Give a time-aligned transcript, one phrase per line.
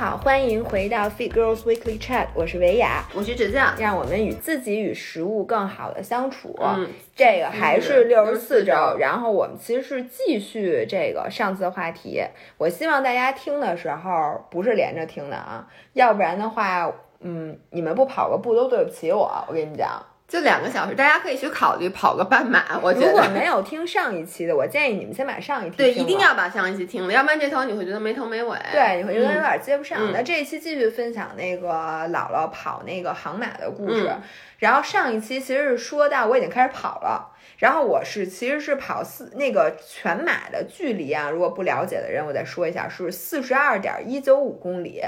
[0.00, 6.58] 好，欢迎回到 Fit Girls Weekly Chat，我是维雅，我是芷酱，让我们与自己与食物更好的相处。
[6.58, 12.18] 嗯，这个还是六十四64周周，然后我们其实是继续这个上次的话题。
[12.56, 16.90] 我希望大家听的时候不是连着听的啊，要不然的话，
[17.20, 19.30] 嗯，你们不跑个步都对不起我。
[19.48, 22.78] 我跟你讲，就两个小时，大家可以去考虑跑个半马。
[22.80, 28.56] 我觉如果没有听上一期的，我建议你们先把上一期对，一定要把上一期听了，要不然这头你会觉得没头没尾。
[28.70, 29.98] 对，你会觉得有嗯点接不上。
[30.00, 31.68] 嗯那这一期继续分享那个
[32.10, 34.06] 姥姥跑那个航马的故事。
[34.06, 34.22] 嗯
[34.60, 45.02] 然后上一期其实是说到我已经开始跑了，然后我是其实是跑四那个全马的距离啊，如果不了解的人，我再说一下，是四十二点一九五公里。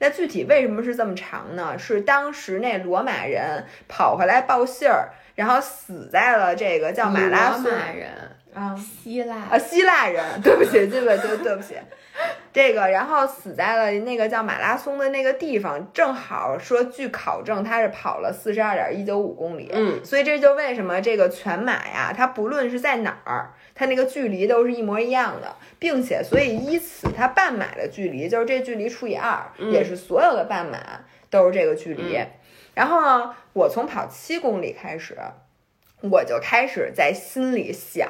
[0.00, 1.78] 那具体为什么是这么长呢？
[1.78, 8.10] 是当时那罗马人跑回来报信儿，然后死在了这个叫马拉松罗马人，
[8.54, 11.74] 啊希腊啊，希腊人，对不起，对不起，对对不起，
[12.50, 30.78] 这个，然后死在了那个叫马拉松的那个地方，正好说据考证他是跑了四十二点一九五公里，嗯，所以这就为什么这个全马呀，它不论是在哪儿，它那个距离都是一模一样的，并且所以依此它半马的距离就是这距离除以二，嗯也是所有的半马
[31.28, 32.16] 都是这个距离。
[32.16, 32.28] 嗯
[32.72, 35.18] 然后呢，我从跑七公里开始，
[36.02, 38.08] 我就开始在心里想，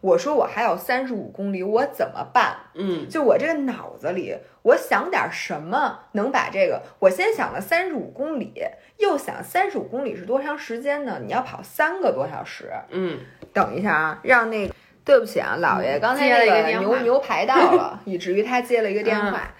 [0.00, 2.56] 我说我还有三十五公里，我怎么办？
[2.74, 6.82] 嗯就我这个脑子里，我想点什么能把这个？
[6.98, 8.52] 我先想了三十五公里，
[8.98, 11.20] 又想三十五公里是多长时间呢？
[11.24, 12.72] 你要跑三个多小时。
[12.90, 13.20] 嗯，
[13.54, 19.52] 等一下啊，让那个，对不起啊，姥爷，刚才那个牛牛排到了， 以至于他接了一个电话，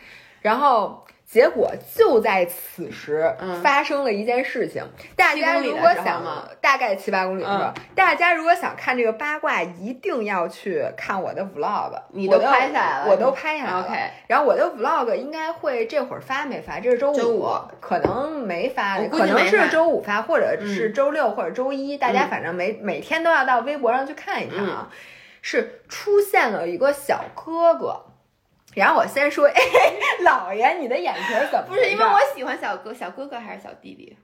[0.43, 1.05] 然后。
[1.31, 3.63] 结果就在此时嗯。
[3.63, 4.83] 发生了一件事情，
[5.15, 6.21] 大家如果想
[6.61, 7.75] 大概七八公里的时候，嗯。
[7.95, 13.07] 大家如果想看这个八卦，一定要去看我的 vlog，你都拍下来了。
[13.09, 13.85] 我都拍下来了。
[13.87, 13.95] OK
[14.27, 16.81] 然后我的 vlog 应该会这会儿发没发？
[16.81, 17.47] 这是周五，
[17.81, 22.29] 可能没发，可能是周五发，或者是周六或者周一，大家嗯。
[22.29, 24.91] 反正每每天都要到微博上去看一看啊。
[25.43, 28.05] 是出现了一个小哥哥，
[28.75, 29.61] 然后我先说， 哎，
[30.23, 34.17] 老爷，你的眼神怎么不是因为我喜欢小哥，小哥哥还是小弟弟？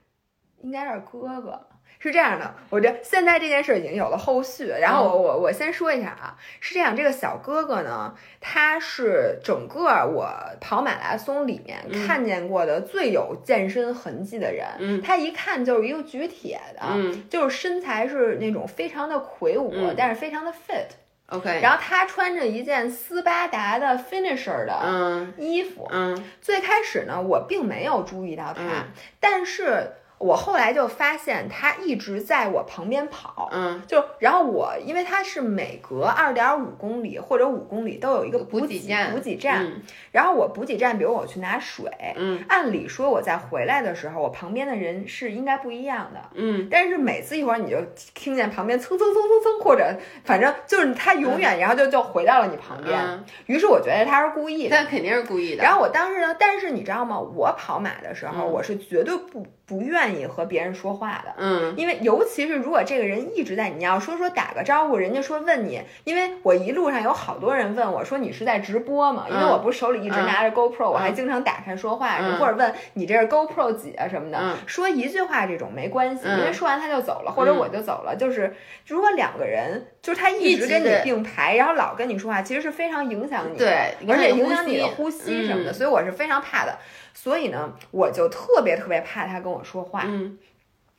[0.61, 1.67] 应该是哥哥。
[1.99, 10.29] 是这样的，我这现在这件事已经有了后续，然后我我我先说一下啊，是这样，这个小哥哥呢，他是整个我
[10.61, 12.05] 跑马拉松里面嗯。
[12.05, 15.01] 看见过的最有健身痕迹的人，嗯。
[15.01, 17.27] 他一看就是一个举铁的，嗯。
[17.29, 19.95] 就是身材是那种非常的魁梧，嗯。
[19.97, 20.89] 但是非常的 fit，
[21.27, 25.33] ，OK，然后他穿着一件斯巴达的 finisher 的嗯。
[25.37, 26.23] 衣服，嗯。
[26.41, 28.85] 最开始呢，我并没有注意到他，嗯。
[29.19, 33.49] 但是我后来就发现他一直在我旁边跑。
[33.51, 38.79] 嗯就然后我，因为他是每隔二点五公里或者五公里都有一个补给
[39.11, 39.65] 补给站。
[39.65, 46.19] 嗯然后我补给站，比如我去拿水，嗯按理说我在回来的时候，我旁边的人是应该不一样的。
[46.33, 47.77] 嗯但是每次一会儿你就
[48.13, 52.99] 听见旁边蹭蹭蹭蹭蹭，或者反正就是他永远，然后就就回到了你旁边。
[52.99, 54.75] 嗯，于是我觉得他是故意的。
[54.75, 55.63] 那肯定是故意的。
[55.63, 57.19] 然后我当时呢，但是你知道吗？
[57.19, 61.33] 我跑马的时候，嗯我是绝对不不愿意和别人说话的。
[61.37, 69.25] 嗯因为尤其是如果这个人一直在，你要说说打个招呼，人家说问你，因为我一路上有好多人问我说你是在直播吗？
[69.29, 78.15] 因为嗯我不是手里一直拿着 GoPro，、我还嗯经常打开说话，嗯或者问你这是 GoPro 几啊什么的，嗯说一句话这种没关系，嗯因为说完他就走了，或者我就走了。
[78.15, 78.55] 就是
[78.87, 86.77] 如果两个人就是他一一直直跟你并排，然后老跟你说话，其实是非常影响你的，对而且影响你的呼呼吸吸什么的，嗯所以我是非常怕的。
[87.19, 90.03] 所以呢，我就特别特别怕他跟我说话。
[90.05, 90.37] 嗯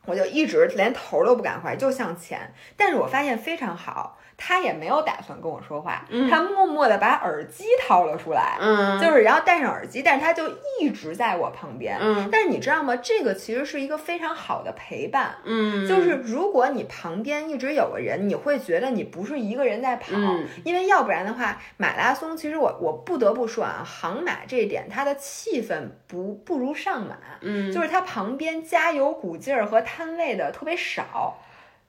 [0.05, 2.53] 我就一直连头都不敢回，就向前。
[2.77, 10.49] 但是我发现非常好，他也没有打算跟我说话，嗯他默默的把耳机掏了出来，嗯，就是然后戴上耳机，但是他就
[10.81, 11.99] 一直在我旁边。
[12.01, 12.95] 嗯但是你知道吗？
[12.97, 15.35] 这个其实是一个非常好的陪伴。
[15.45, 31.39] 嗯，就是如果你旁边一直有个人，你会觉得你不是一个人在跑，嗯因为要不然的话，马拉松其实我我不得不说啊，航马这一点它的气氛不不如上马，嗯，就是它旁边加油鼓劲儿和摊位的特别少，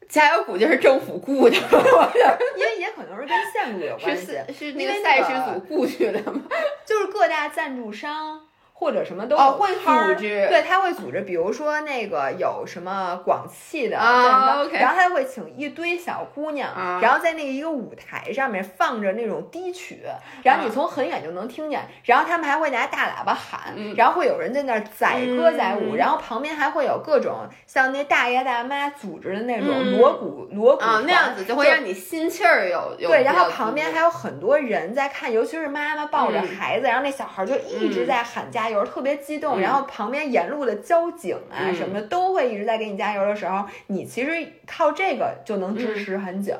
[0.09, 1.55] 加油鼓就是政府雇的，
[2.57, 6.41] 因为也可能是跟线路有关是系，是是那那个赛事组雇去的吗？
[6.85, 8.41] 就是各大赞助商。
[8.79, 19.99] 或者什么都哦会组织对，他会组织，比如说那个有什么广汽的然后他会请一堆小姑娘，啊然后在那个一个舞台上面放着那种低曲，
[20.43, 44.31] 然后你啊从很远就能听见，然后他们还会拿大喇叭喊，嗯然后会有人在那儿载歌载舞，嗯然后旁边还会有各种像那大爷大妈组织的那种嗯锣鼓、锣鼓啊，那样子就会让你心气儿有有对，然后旁边还有很多人在看，尤其是妈妈抱着嗯孩子，然后那小孩就一直嗯在喊加加油，特别激动，嗯然后旁边沿路的交警啊嗯什么的都会一直在给你加油的时候，你其实
[44.67, 46.55] 靠这个就能支持很久。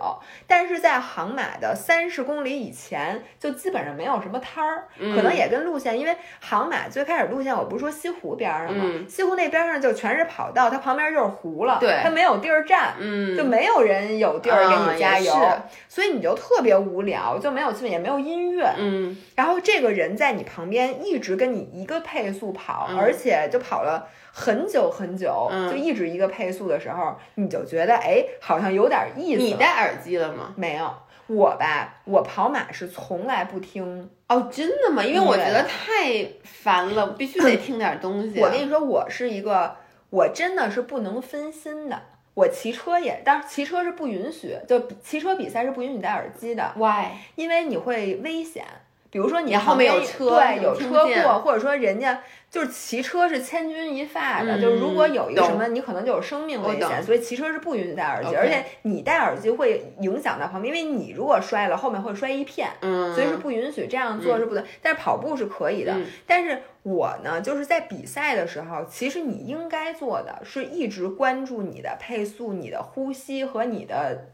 [0.48, 8.84] 但是在杭马的三十公里以前，就基本上没有什么摊儿，嗯可能也跟路线，因为杭马最开始路线我不是说西湖边儿上吗？
[8.88, 12.96] 嗯西湖那边上就全是跑道，它旁边就是湖了，对它没有地儿站。
[13.00, 15.40] 嗯，就没有人有地儿给啊你加油，是
[15.88, 18.68] 所以你就特别无聊，就没有气氛，也没有音乐。
[18.78, 29.42] 嗯然后这个人在你旁边一直跟你一个配速跑，嗯而且就跑了很久很久，嗯就一直一个配速的时候，你就觉得哎，好像有点意思。
[29.42, 30.54] 你戴耳机了吗？
[30.56, 30.92] 没有？
[31.28, 34.10] 我吧，我跑马是从来不听。
[34.28, 35.04] 哦，真的吗？
[35.04, 38.40] 因为我觉得太烦了，必须得听点东西。
[38.42, 39.75] 我跟你说，我是一个，
[40.10, 42.01] 我真的是不能分心的。
[42.34, 47.07] 我骑车也，但是骑车是不允许，就骑车比赛是不允许戴耳机的，why？
[47.36, 48.66] 因为你会危险。
[49.12, 62.70] 比如说你你后面有车对，有车过，或者说人家就是骑车是千钧一发的，嗯就是如果有一个什么，你可能就有生命危险，所以骑车是不允许戴耳机而且你戴耳机会影响到旁边，因为你如果摔了，后面会摔一片。
[62.82, 64.64] 嗯，所以是不允许这样做，是不对。
[64.82, 65.94] 但是跑步是可以的。
[65.94, 74.30] 嗯但是我呢，就是在比赛的时候，其实你应该做的是一直关注你的配速、你的呼吸和你的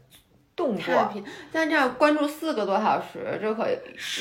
[0.56, 1.12] 动作。
[1.52, 3.68] 但这样关注四个多小时，这可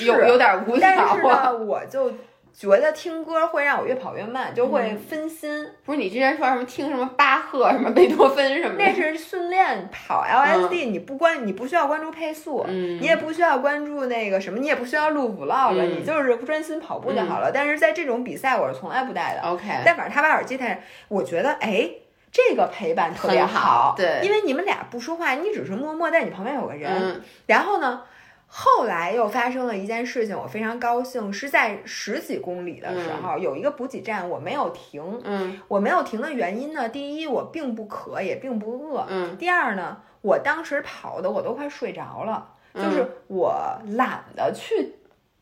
[0.06, 1.24] 有有点无聊但是
[1.64, 2.12] 我就
[2.54, 5.68] 觉得听歌会让我越跑越慢，就会嗯分心。
[5.84, 8.86] 不是你之前说什么听什么巴赫、什么贝多芬什么的？
[8.86, 17.52] 那是训练跑 LSD，、你不关，你不需要关注配速，嗯，你也不需要关注那个什么，你也不需要录 vlog，、嗯你就是专心跑步就好了。
[17.54, 19.42] 但是在这种比赛，我是从来不带的。
[19.50, 19.68] OK。
[19.86, 20.78] 但反正他把耳机戴上，
[21.10, 21.90] 我觉得哎，
[22.36, 26.92] 这个陪伴特别很好对因为你们俩不说话，你只是默默在你旁边有个人。
[26.92, 28.02] 嗯然后呢，
[28.46, 35.22] 后来又发生了一件事情，我非常高兴，是在十几公里的时候，有一个补给站，我没有停。
[35.24, 39.06] 嗯我没有停的原因呢，第一，我并不渴，也并不饿。
[39.08, 43.56] 嗯第二呢，我当时跑的我都快睡着了，嗯就是我
[43.92, 44.96] 懒得去。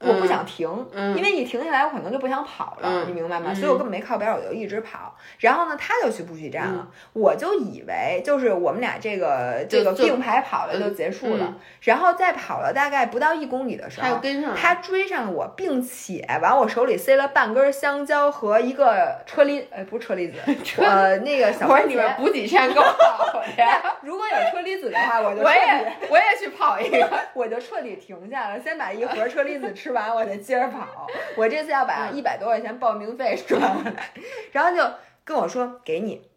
[0.06, 3.52] 我不想停，嗯因为你停下来，我可能就不想跑了，嗯你明白吗？
[3.52, 5.16] 嗯所以我根本没靠边，我就一直跑。
[5.40, 14.58] 然后呢，他就去补给站嗯了，我就以为就是我们俩这个这个并排跑了就结束了，嗯然后再跑了大概不到一公里的时候，他又跟上了。
[14.58, 20.38] 他追上了我，并且往我手里塞了半根香蕉和一个车厘，呃，不是车厘子，
[20.82, 22.04] 呃，那个小 番我说你们。
[22.18, 23.82] 补给站够好 呀！
[24.02, 27.10] 如果有车厘子的话，我就我也我也去跑一个。
[27.34, 31.08] 我就彻底停下了，先把一盒车厘子吃完，我再接着跑。
[31.38, 34.12] 我这次要把嗯一百多块钱报名费赚回来，
[34.52, 34.84] 然后就
[35.24, 36.28] 跟我说给你，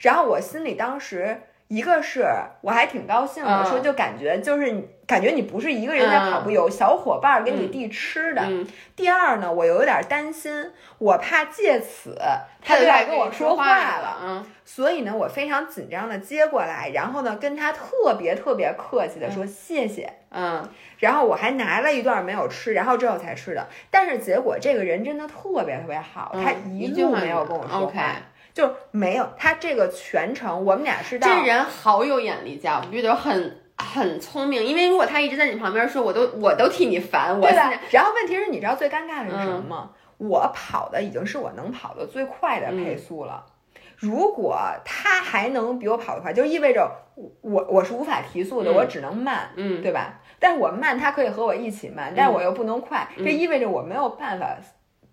[0.00, 1.42] 然后我心里当时。
[1.68, 2.26] 一个是
[2.60, 8.42] 我还挺高兴的，嗯说就感觉就是你感觉你不是一个人在跑步，嗯有小伙伴儿给你嗯递吃的。
[8.46, 12.16] 嗯，第二呢，我有点担心，我怕借此
[12.64, 14.18] 他就就来跟跟我说话话了。
[14.22, 20.10] 嗯所以呢，我非常紧张的接过来，然后呢，跟他特别特别客气的说谢谢。
[20.30, 20.66] 嗯
[20.98, 23.66] 然后我还拿了一段没有吃，然后之后才吃的。
[23.90, 28.16] 但是结果这个人真的特别特别好，他嗯，一路没有跟我说话，
[28.54, 29.28] 就没有。
[29.36, 34.64] 他这个全程我们俩是到这人好有眼力见，我觉得很很聪明。
[34.64, 37.80] 因为如果他一直在你旁边说，我都我都替你烦，我对吧现在？
[37.90, 39.90] 然后问题是，你知道最尴尬的是什么嗯吗？
[40.18, 43.44] 我跑的已经是我能跑的最快的配速了。
[43.96, 46.90] 如果他还能比我跑得快，就意味着
[47.40, 50.20] 我我是无法提速的，嗯我只能慢，嗯对吧？
[50.38, 54.56] 但是我慢，他可以和我一起慢，但我又不能快，嗯这意味着我没有办法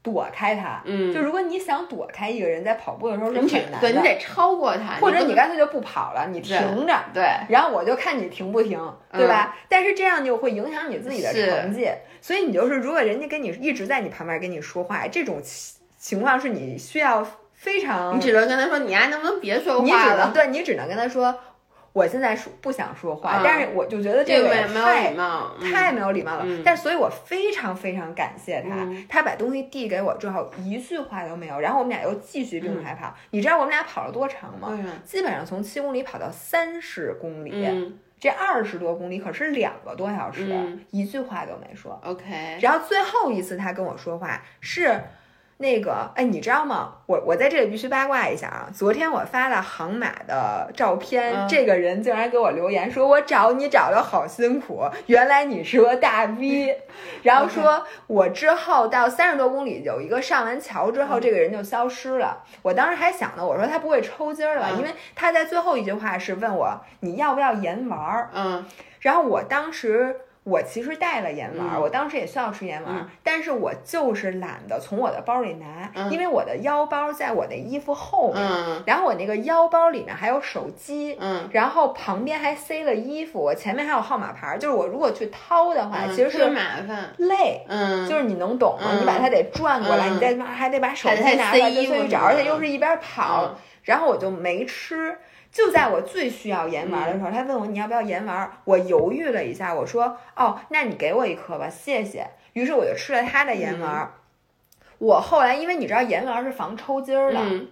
[0.01, 0.81] 躲开他。
[0.85, 7.23] 嗯，就如果你想躲开一个人在跑步的时候是很难的，对你得超过他，或者你干脆就不跑了，你停着，对。
[7.49, 8.79] 然后我就看你停不停，
[9.11, 9.57] 对吧？
[9.67, 11.89] 但是这样就会影响你自己的成绩，
[12.21, 20.23] 所以你就是如果人家跟你一直在你旁边跟你说话，这种情情况是你需要非常，你只能跟他说，你丫能不能别说你只话了？
[20.25, 21.35] 能对你只能跟他说，
[21.91, 26.43] 我现在说不想说话，嗯但是我就觉得这个太礼貌，嗯太没有礼貌了。
[26.45, 31.59] 嗯但是，所以我非常非常感谢他，嗯他把东西递给我之后，一句话都没有。
[31.59, 33.13] 然后我们俩又继续并排跑。
[33.31, 34.77] 你知道我们俩跑了多长吗？
[35.03, 41.99] 基本上从七公里跑到三十公里，嗯这二十多公里可是两个多小时，嗯一句话都没说。
[42.03, 45.01] ，OK，然后最后一次他跟我说话是。
[45.61, 46.93] 那个，哎，你知道吗？
[47.05, 48.69] 我我在这里必须八卦一下啊！
[48.73, 56.77] 昨天我发了航马的照片，嗯这个人竟然给我留言说：“我找你找的好辛苦，原来你是个大 V。”
[57.23, 62.41] 然后说我之后到三十多公里有一个上完桥之后，嗯这个人就消失了。
[62.61, 68.29] 我当时还想呢，我说他不会抽筋儿了，嗯因为他在最后一句话是问我你要不要盐丸儿。
[68.33, 68.65] 嗯
[69.01, 70.15] 然后我当时
[70.49, 81.17] 我其实带了盐丸，嗯我当时也需要吃盐丸，嗯但是我就是懒得从我的包里拿，嗯因为我的腰包在我的衣服后面，嗯然后我那个腰包里面还有手机。
[81.19, 88.87] 嗯，然后旁边还塞了衣服，我前面还有号码牌，就是我如果去掏的话，嗯其实是麻烦，累，嗯，就是你能懂吗？
[88.93, 95.17] 嗯你把它得转过来，嗯你再还得把手机拿出来塞衣服就去找，而且又是一边跑，嗯然后我就没吃。
[95.51, 102.27] 就在我最需要盐丸的时候，他问我你要不要盐丸，我犹豫了一下，我说哦，那你给我一颗吧，谢谢。
[102.53, 104.11] 于是我就吃了他的盐丸。
[104.97, 107.67] 我后来因为你知道盐丸是防抽筋儿的，嗯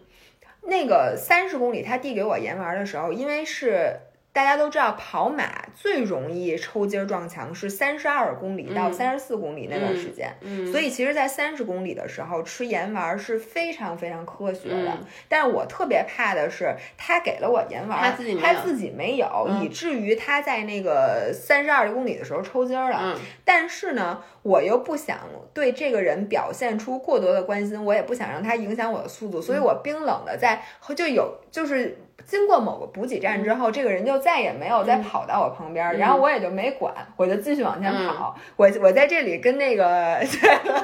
[0.63, 3.99] 那个三十公里他递给我盐丸的时候，因为是
[4.37, 14.91] 大家都知道跑马最容易抽筋儿撞墙是三十二公里到嗯三十四公里那段时间，嗯，所以其实，在三十公里的时候吃盐丸是非常非常科学的。
[14.91, 22.99] 嗯但是我特别怕的是，他给了我盐丸，他自己他自己没有，嗯以至于他在那个三十二公里的时候抽筋儿了。
[23.01, 25.17] 嗯但是呢，我又不想
[25.51, 30.61] 对这个人表现出过多的关心，我也不想让他影响我的速度，嗯所以我冰冷的在
[30.95, 31.97] 就有就是。
[32.25, 38.35] 经过某个补给站之后，这个人就再也没有再跑到我旁边，嗯然后我也就没管，我就继续往前跑。
[38.55, 40.19] 我我在这里跟那个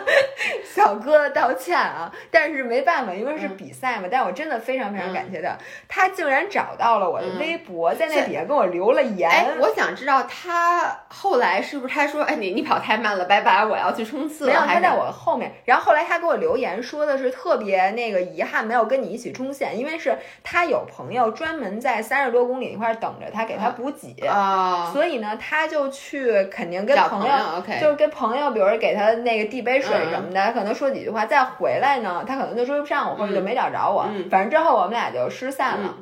[0.74, 4.08] 小哥道歉啊，但是没办法，因为是比赛嘛。
[4.10, 9.30] 但我真的非常非常感谢他，他竟然找到了我的微博，在那底下给我留了言。
[9.30, 14.54] 哎，我想知道他后来是不是他说，哎，你你跑太慢了，拜拜，我要去冲刺了。
[14.54, 15.52] 没有，他在我后面。
[15.66, 24.26] 然后后来他给我留言说的是特别那个遗憾，没有跟你一起冲线，因为是他有朋友专门在三十多公里那块儿等着他，给他补给。
[24.28, 34.06] 啊，所以呢，他就去肯定跟朋友就是跟朋友，比如说给他那个递杯水什么的，可能说几句话，再回来呢，他可能就追不上我，或者就没找着我。
[34.10, 35.98] 嗯反正之后我们俩就失散了。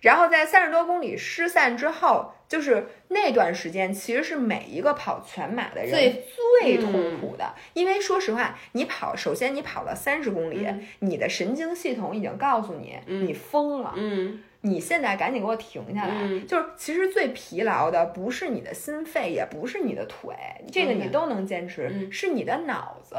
[0.00, 6.24] 然后在三十多公里失散之后，就是那段时间，其实是每一个跑全马的人最
[6.62, 13.92] 最痛苦的，因为说实话，你跑，首先你跑了三十公里，嗯你的神经系统已经告诉你，嗯你疯了。
[13.94, 16.14] 嗯你现在赶紧给我停下来！
[16.22, 16.46] 嗯。
[16.46, 20.34] 就是其实最疲劳的不是你的心肺，也不是你的腿，
[20.70, 22.12] 这个你都能坚持，嗯。
[22.12, 23.16] 是你的脑子，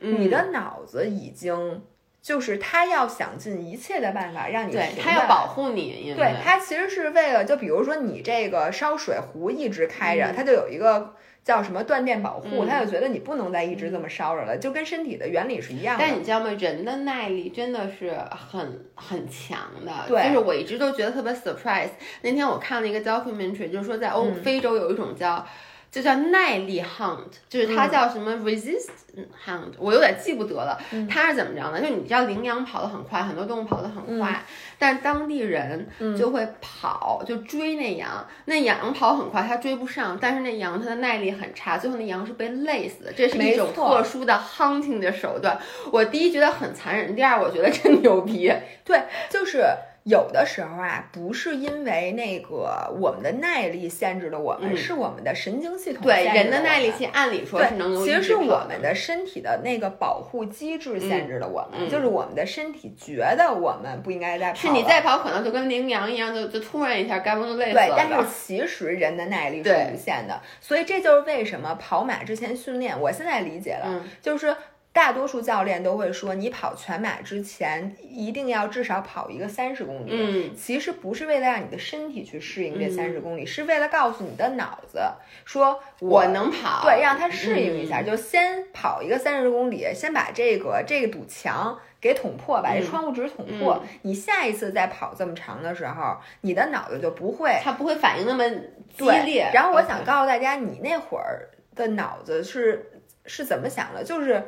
[0.00, 1.82] 嗯，你的脑子已经
[2.26, 11.14] 就是他要想尽一切的办法让你对停他要保护你，对，他其实是为了，就比如说你这个烧水壶一直开着，嗯它就有一个
[11.44, 16.04] 叫什么断电保护，嗯它就觉得你不能再一直这么烧着了，就跟身体的原理是一样的。
[16.04, 16.50] 但你知道吗？
[16.58, 21.90] 人的耐力真的是很很强的，对就是我一直都觉得特别 surprise。
[22.22, 25.46] 那天我看了一个 documentary，就是说在欧、嗯非洲有一种叫。
[25.90, 28.88] 就叫耐力 hunt，就是它嗯叫什么 resist
[29.46, 30.78] hunt，、我有点记不得了。
[30.92, 31.80] 嗯它是怎么着呢？
[31.80, 34.44] 就你知道羚羊跑得很快，很多动物跑得很快，
[34.78, 38.26] 但当地人嗯就会跑，就追那羊。
[38.44, 43.12] 那羊跑很快，它追不上，但是那羊它的耐力很差，最后那羊是被累死的。
[43.12, 45.58] 这是一种特殊的 hunting 的手段。
[45.90, 48.52] 我第一觉得很残忍，第二我觉得真牛逼。
[48.84, 49.64] 对，就是
[50.06, 68.28] 有的时候啊，不是因为那个我们的耐力限制了我们，嗯是我们的神经系统对人的耐力其实按理说是能对，其实是我们的身体的那个保护机制限制了我们，嗯就是我们的身体觉得我们不应该再跑是你再跑，可能就跟羚羊一样，就就突然一下，该不就累死对，了但是？
[68.30, 74.54] 其实人的耐力是对无限的，所以这就是为什么跑马之前训练，我现在理解了，嗯就是
[74.96, 80.10] 大多数教练都会说，你跑全马之前一定要至少跑一个三十公里。
[80.10, 84.98] 嗯其实不是为了让你的身体去适应这嗯三十公里，是为了告诉你的脑子
[85.44, 93.84] 说我能跑，对，让它适应一下，嗯就先跑一个三十公里，先把这个这个堵墙给捅破，把这嗯窗户纸捅破。
[94.00, 98.48] 你下一次再跑这么长的时候，你的脑子就不会它不会反应那么
[98.96, 99.50] 激烈。
[99.52, 102.90] 然后我想告诉大家，你那会儿的脑子是
[103.26, 104.02] 是怎么想的？
[104.02, 104.42] 就是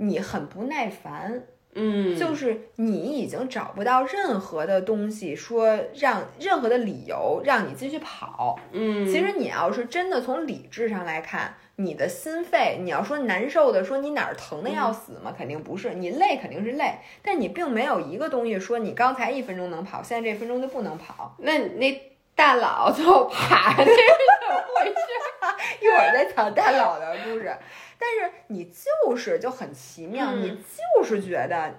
[0.00, 1.42] 你很不耐烦，
[1.74, 8.58] 嗯，就是你已经找不到任何的东西说让任何的理由让你继续跑。
[8.72, 15.34] 嗯，其实你要是真的从理智上来看，你的心肺，你要说难受的，说你哪儿疼的要死吗？
[15.36, 21.36] 肯定不是，你累肯定是累，但你并没有一个东西说你刚才一分钟能跑，现在这分钟就不能跑。
[21.38, 22.09] 那那
[22.40, 25.84] 大佬最后爬，这是怎么回事？
[25.84, 27.54] 一会儿再讲大佬的故事，
[27.98, 31.74] 但是你就是就很奇妙，嗯你就是觉得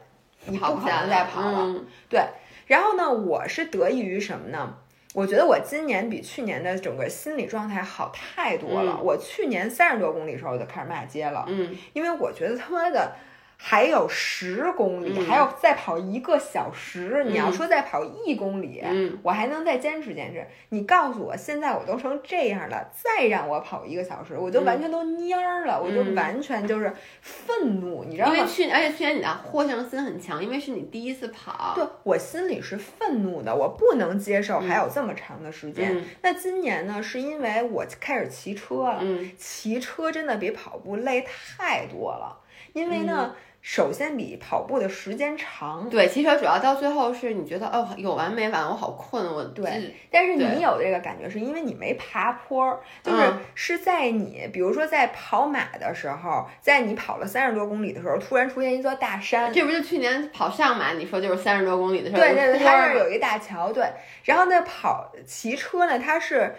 [0.45, 1.61] 你不可能再跑了。
[1.61, 2.21] 嗯对，
[2.67, 4.77] 然后呢，我是得益于什么呢？
[5.15, 8.99] 我觉得我今年比去年的整个心理状态好太多了。
[8.99, 13.15] 嗯我去年三十多公里的时候我就开始骂街了，嗯因为我觉得他妈的
[13.63, 17.23] 还有十公里，嗯还要再跑一个小时。
[17.27, 20.43] 你要嗯说再跑一公里，嗯我还能再坚持坚持。
[20.69, 26.91] 你告诉我，现在我都成这样了，再让我跑一个小时，我就嗯完全都蔫儿了，我就嗯完全就是
[27.21, 28.35] 愤怒，你知道吗？
[28.35, 31.73] 因为去而且去年你的获胜心很强，因为是你第一次跑。
[31.75, 35.95] 对我心里是愤怒的，我不能接受还有这么长的时间。
[35.95, 42.39] 嗯那今年呢，是因为我开始骑车了，嗯骑车真的比跑步累太多了，
[42.73, 63.85] 因为呢，嗯首先比跑步的时间长，对，骑车主要到最后是你觉得哦有完没完，我好困，我对但是你有这个感觉，是因为你没爬坡儿，就是嗯是在你，比如说在跑马的时候，在你跑了三十多公里的时候，突然出现一座大山，这不就去年跑上马，你说就是三十多公里的时候，对对对，它它是有一个大桥，对。
[64.23, 66.55] 然后那，跑骑车呢，它是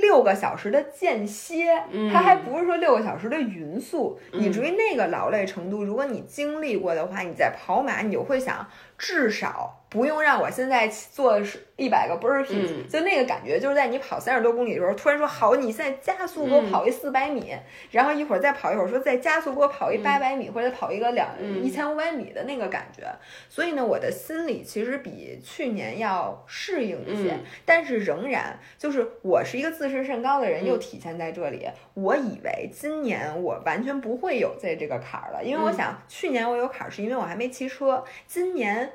[0.00, 2.12] 六个小时的间歇，嗯。
[2.12, 4.40] 它还不是说六个小时的匀速，嗯。
[4.40, 12.88] 以至于那个劳累程度，如果你经历过的话，你在跑马，你就会想，至少不用让我现在做是一百个 burpees，、嗯。
[12.88, 17.54] 就那个感觉，就是在你跑三十多公里的时候，突然说好，你现在加速给我嗯跑一四百米，
[17.90, 21.64] 然后一会儿再跑一会儿，说再加速给我跑一八百米，或者跑一个两嗯。
[21.64, 23.02] 一千五百米的那个感觉。
[23.48, 27.40] 所以呢，我的心里其实比去年要适应一些，嗯。
[27.64, 30.66] 但是仍然就是我是一个自视甚高的人，嗯。
[30.66, 31.66] 又体现在这里。
[31.94, 38.92] 我以为今年我完全不会有这这个坎儿了，因为我嗯想去年我有坎儿是因为我还没骑车，今年。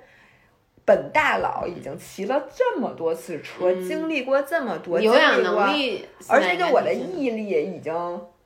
[0.86, 6.94] 本大佬已经骑了这么多次车，嗯经历过这么多，有氧经历过能力，而且就我的。
[6.94, 7.94] 毅力已经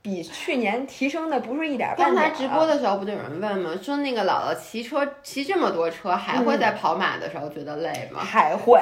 [0.02, 2.38] 比去年提升的不是一点儿半刚才点儿了。
[2.38, 3.78] 直播的时候不就有人问吗？
[3.82, 8.24] 说那个姥姥骑车骑这么多车，还会嗯在跑马的时候觉得累吗？
[8.24, 8.80] 还会，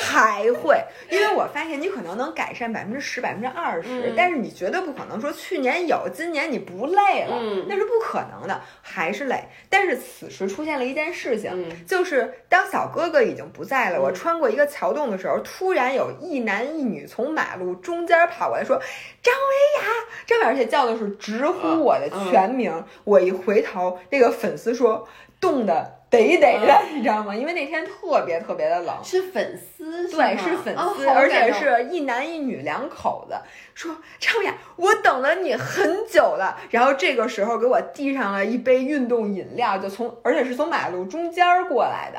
[0.00, 9.42] 还会，因为我发现你可能能改善百分之十、百分之二十嗯，但是你绝对不可能说去年有，今年你不累了，嗯那是不可能的，还是累。
[9.68, 18.76] 但是此时出现了一件事情，嗯就是当小哥哥已经不在了，嗯我穿过一个桥洞的时候，突然有一男一女从马路中间跑过来，说
[19.22, 19.88] ：“张维雅，
[20.26, 22.84] 张维雅，而且叫的是直呼我的全名。
[23.04, 25.06] 我一回头，那个粉丝说
[25.40, 27.32] 冻得得得的， 你知道吗？
[27.32, 28.96] 因为那天特别特别的冷。
[29.04, 33.36] 是粉丝是对，是粉丝，哦而且是一男一女两口子。
[33.74, 36.58] 说张雅，我等了你很久了。
[36.70, 42.18] 然后这个时候给我递上了一杯运动饮料，就从而且是从马路中间儿过来的。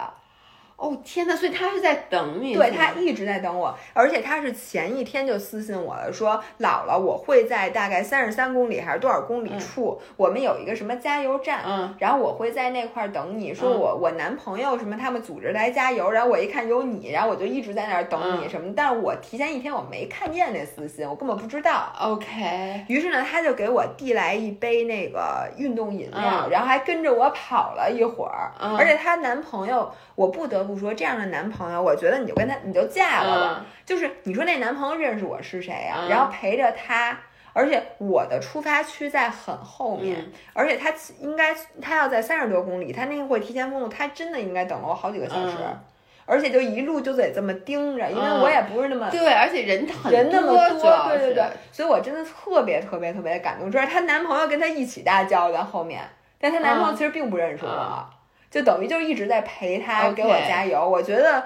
[0.81, 21.93] 哦天呐，所以他是在等你，对他一直在等我，而且他是前一天就私信我了，说姥姥，我会在大概三十三公里还是多少公里处，我们有一个什么加油站，嗯然后我会在那块儿等你，说嗯我我男朋友什么他们组织来加油，然后我一看有你，然后我就一直在那儿等你嗯什么，但是我提前一天我没看见那私信，我根本不知道。
[21.99, 28.51] OK，于是呢，他就给我递来一杯那个运动饮料，嗯然后还跟着我跑了一会儿。
[28.59, 33.55] 嗯而且她男朋友，我不得不说，这样的男朋友，我觉得你就跟他你就嫁了吧。
[33.59, 37.17] 嗯就是你说那男朋友认识我是谁呀、嗯然后陪着他。
[37.53, 45.77] 而且我的出发区在很后面，嗯而且他应该他要在三十多公里，他那个会提前封路，他真的应该等了我好几个小时，嗯
[46.25, 50.79] 而且就一路就得这么盯着，因为嗯我也不是那么对，而且人很人那么多，
[51.09, 53.69] 对对对，所以我真的特别特别特别感动。
[53.69, 56.01] 这是她男朋友跟她一起大叫在后面，
[56.39, 58.07] 但她男朋友嗯其实并不认识我，嗯
[58.51, 60.87] 就等于就一直在陪他给我加油。
[60.87, 61.43] 我觉得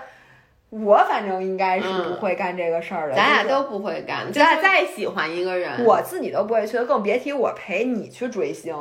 [0.71, 8.75] 我反正应该是不会干这个事儿的，就是咱俩都不会干，咱俩再喜欢一个人，我自己都不会去，更别提我陪你去追星，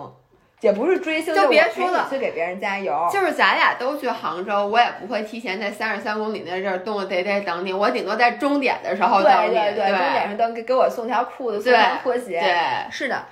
[0.60, 3.06] 也不是追星，就别说了去给别人加油。
[3.12, 12.40] 就是咱俩都去杭州，我也不会提前在三十三公里那阵儿冻得得得等你，我顶多在终点的时候等你，对对对终点上等给给我送条裤子，送对条拖鞋。
[12.40, 13.26] 对，是的。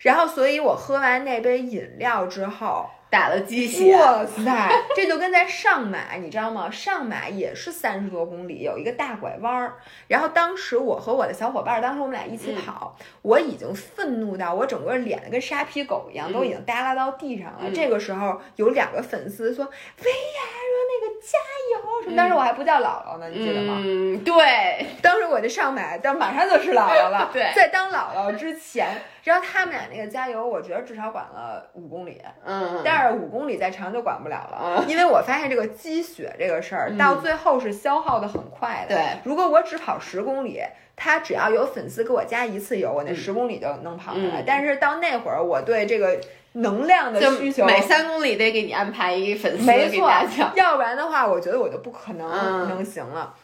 [0.00, 6.70] 然后，所以我喝完那杯饮料之后，打了鸡血，哇塞， 这就跟在上马，你知道吗？
[6.70, 9.76] 上马也是三十多公里，有一个大拐弯儿。
[10.08, 17.58] 然后当时我和我的小伙伴儿，当时我们俩一起跑，我已经愤怒到我整个脸跟沙皮狗一样，嗯都已经耷拉到地上了。
[17.62, 19.64] 嗯这个时候有两个粉丝说
[20.04, 21.38] ：“薇娅说那个加
[21.72, 23.80] 油什么。”当时我还不叫姥姥呢，你记得吗？
[23.82, 27.30] 嗯，对，当时我就上马，但马上就是姥姥了。
[27.32, 32.20] 对在当姥姥之前，然后他们俩那个加油，我觉得至少管了五公里。
[32.44, 38.94] 嗯，但是五公里再长就管不了了，嗯因为我发现这个积雪这个事儿嗯到最后是消耗的很快的。
[38.94, 40.60] 对，如果我只跑十公里，
[40.96, 44.40] 他只要有粉丝给我加一次油，我那嗯十公里就能跑下来。
[44.40, 46.18] 嗯但是到那会儿，我对这个
[46.52, 50.10] 能量的需求，每三公里得给你安排一个粉丝没错，
[50.54, 53.34] 要不然的话，我觉得我就不可能嗯能行了。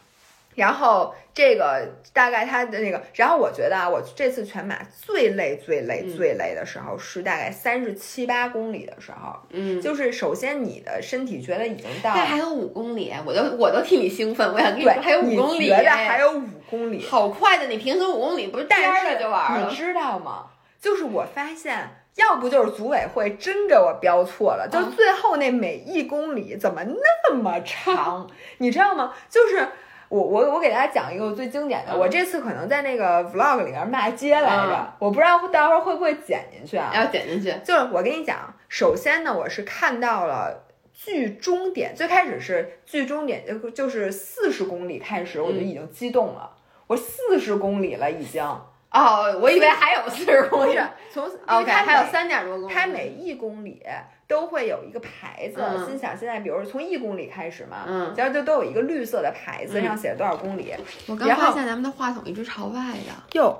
[0.55, 19.75] 然后这个大概它的那个，然后我觉得啊，我这次全马最累、最累、嗯最累的时候是大概三十七八公里的时候，嗯，就是首先你的身体觉得已经到，但还有五公里，我都我都替你兴奋，我想跟你对说，还有五公里，觉得还有五公里，好快的，你平时五公里不是颠儿但是了就完了你？
[19.75, 20.45] 知道吗？
[20.79, 26.81] 就是我发现，要不就是组委会真给我标错了，就啊最后那每一公里怎么
[27.27, 29.13] 那么长，你知道吗？
[29.29, 29.67] 就是。
[30.09, 36.91] 我我我给大家讲一个我最经典的，嗯我这次可能在那个 vlog 里面骂街来着，嗯我不知道待会儿会不会剪进去啊？
[36.93, 46.51] 要剪进去，就是我跟你讲，首先呢，我是看到了距终点，最开始是距终点就就是四十公里开始，我就已经激动了，
[46.87, 48.43] 我四十公里了已经，
[48.91, 50.79] 哦，我以为还有四十公里
[51.11, 52.73] 从因为 OK，它还有三点多公里。
[52.73, 53.83] 它每一公里
[54.27, 60.73] 都会有一个牌子，嗯心想现在比如说从一公里开始嘛，嗯然后就都有一个绿色的牌子，嗯上写了多少公里，
[61.07, 63.39] 我刚发现咱们的话筒一直朝外的。
[63.39, 63.59] 哟。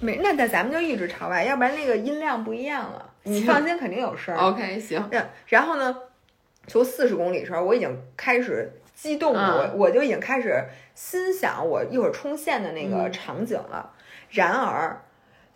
[0.00, 3.10] 没，那那咱们就一直朝外，要不然那个音量不一样了。
[3.22, 4.38] 你放心，肯定有声儿。
[4.40, 5.08] OK，行。
[5.10, 5.96] 然然后呢，
[6.66, 10.64] 从四十公里的时候，我已经开始激动我我就已经开始
[10.96, 13.92] 心想我一会儿冲线的那个嗯场景了。
[14.30, 15.00] 然而，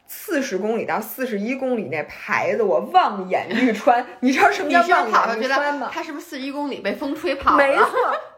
[0.08, 4.04] 四十公里到四十一公里那牌子，我望眼欲穿。
[4.20, 5.86] 你知道什么叫望眼欲穿吗？
[5.86, 7.56] 了，他是不是四十一公里被风吹跑了？
[7.58, 7.86] 没错，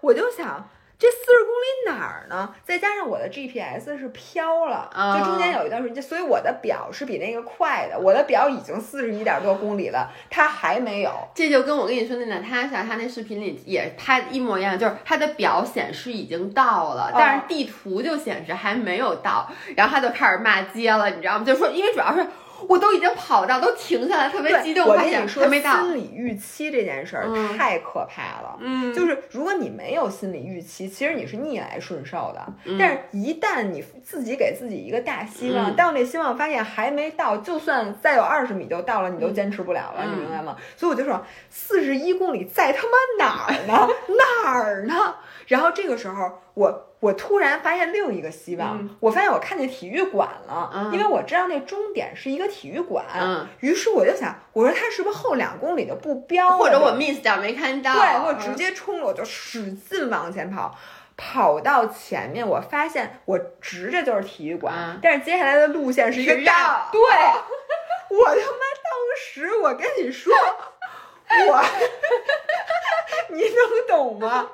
[0.01, 0.69] 我就想。
[1.01, 2.55] 这四十公里哪儿呢？
[2.63, 7.99] 再加上我的 GPS 是飘了，啊就中间有一段时间，所以我的表是比那个快的。
[7.99, 11.11] 我的表已经四十一点多公里了，它还没有。
[11.35, 21.45] 这就跟我跟你说那娜塔莎，她那视频里也拍的一模一样，就是她的表显示已经到了，但是地图就显示还没有到，然后她就开始骂街了，你知道吗？
[21.47, 22.27] 就说因为主要是
[22.69, 25.61] 我都已经跑到，都停下来，特别激动，我跟你说，没。
[25.61, 28.57] 心理预期这件事儿嗯太可怕了。
[28.61, 32.43] 嗯，就是如果你没有心理预期，其实你是逆来顺受的。
[32.65, 40.57] 嗯但是，一旦你自己给自己一个大希望，嗯到那希望发现还没到，就算再有二十米就到了，你都坚持不了了，嗯你明白吗？
[40.77, 43.89] 所以我就说，四十一公里在他妈哪儿呢？
[44.45, 45.15] 哪儿呢？
[45.51, 53.05] 然后这个时候，我我突然发现另一个希望，嗯我发现我看见体育馆了，嗯因为我知道那终点是一个体育馆。
[53.13, 56.57] 嗯，于是我就想，我说他是不是后两公里的不标了？
[56.57, 60.73] 或者我 miss 掉没看到，对，我直接冲了，我就使劲往前跑。
[61.17, 67.01] 跑到前面，我发现我直着就是体育馆，嗯但是接下来的路线是一个是大绕，对，
[68.17, 70.33] 我他妈当时我跟你说，
[71.51, 71.63] 我，
[73.35, 74.49] 你能懂吗？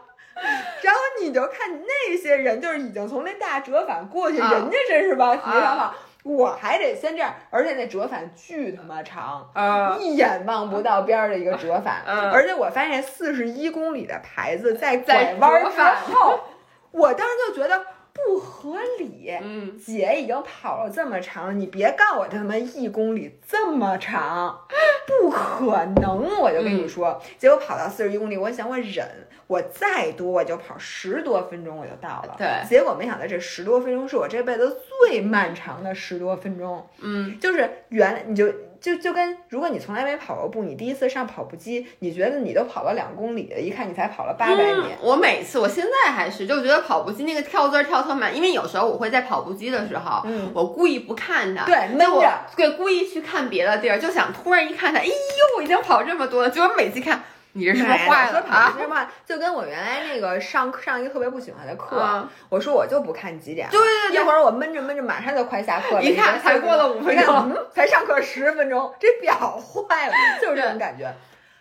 [0.82, 15.80] 然后你就看那些人，就是已经从那大折返过去，啊人家真是往体育场跑，啊我还得先这样，而且那折返巨他妈长，啊一眼望不到边儿的一个折返，嗯而且我发现四十一公里的牌子在在拐弯之
[16.12, 16.40] 后，
[16.90, 17.86] 我当时就觉得
[18.16, 19.30] 不合理。
[19.40, 24.66] 嗯，姐已经跑了这么长了，你别告诉我他妈一公里这么长，
[25.06, 26.40] 不可能！
[26.40, 29.06] 我就跟嗯你说，结果跑到四十一公里，我想我忍，
[29.46, 32.34] 我再多我就跑十多分钟我就到了。
[32.38, 36.86] 对结果没想到这十多分钟是我这辈子最漫长的十多分钟。
[37.00, 38.52] 嗯，就是原你就
[38.86, 44.62] 就就跟如果你从来没跑过步，你第一次上跑步机，你觉得你都跑了两公里了，一看你才跑了八百米。
[44.62, 55.12] 嗯我每次，我现在还是就觉得跑步机那个跳字儿跳特慢，因为有时候我会在跑步机的时候，嗯我故意不看它，对闷就我着对故意去看别的地儿，就想突然一看它，哎呦，
[55.56, 57.24] 我已经跑这么多了，结果每次看
[57.56, 58.76] 你这是不是坏了啊？
[58.78, 59.10] 是吧？
[59.24, 71.10] 就跟我原来那个上上一个特别不喜欢的课，啊我说我就不看几点了，对对对一会儿我闷着闷着，马上就快下课了，一看才过了五分钟嗯，才上课十分钟，这表坏了，就是这种感觉。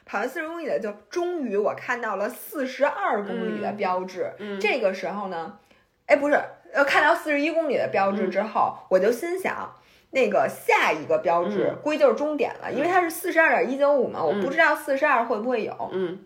[0.05, 4.34] 跑完四十公里的，就终于我看到了四十二公里的标志。
[4.38, 5.58] 嗯这个时候呢，
[6.05, 6.39] 哎，不是，
[6.73, 9.73] 呃，看到四十一公里的标嗯志之后，我就心想。
[10.15, 15.91] 那个下一个标志嗯估计就是终点了，因为它是四十二点一九五嘛，我不知道四十二会不会有。
[15.91, 16.19] 嗯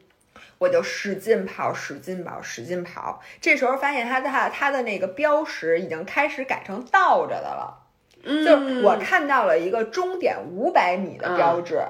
[0.59, 3.21] 我就使劲跑，使劲跑，使劲跑。
[3.41, 7.79] 这时候发现它的它的那个标识已经开始改成倒着的了，
[8.23, 11.81] 嗯，就是我看到了一个终点五百米的标志。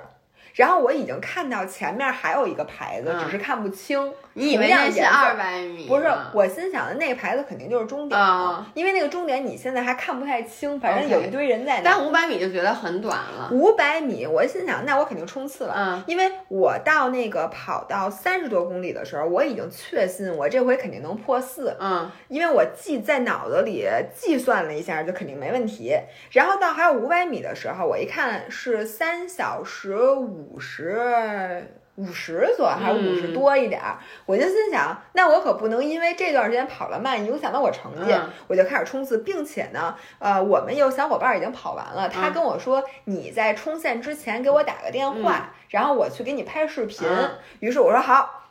[0.60, 4.12] 然后我已经看到前面还有一个牌子，嗯只是看不清。
[4.34, 5.88] 你以为那是二百米？
[5.88, 11.84] 不是，我心想的那个牌子肯定就是终点啊因为那个终点你现在还看不太清，反正有一堆人在那。
[11.86, 13.50] 但五百米就觉得很短了。
[13.54, 15.74] 五百米，我心想，那我肯定冲刺了。
[15.78, 25.96] 嗯因为我到那个跑到三十多公里的时候，我已经确信我这回肯定能破四，嗯因为我记在脑子里计算了一下，就肯定没问题。
[26.32, 31.76] 然后到还有五百米的时候，我一看是三小时五五十。
[31.96, 47.06] 五十左右还是五十嗯多一点儿，我就心想，那我可不能因为这段时间跑了慢影响到我成绩，嗯我就开始冲刺，并且呢，呃，我们有小伙伴已经跑完了，他嗯跟我说你在冲线之前给我打个电话，然后我去给你拍视频。
[47.06, 48.46] 嗯于是我说好，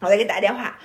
[0.00, 0.76] 我再给你打电话，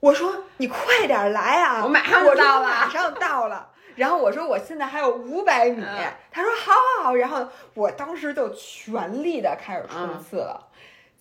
[0.00, 3.68] 我说你快点来啊，我马上到了马上到了。
[3.96, 6.04] 然后我说我现在还有五百米，嗯。
[6.30, 10.68] 他说好好好，然后我当时就全力的开始冲嗯刺了。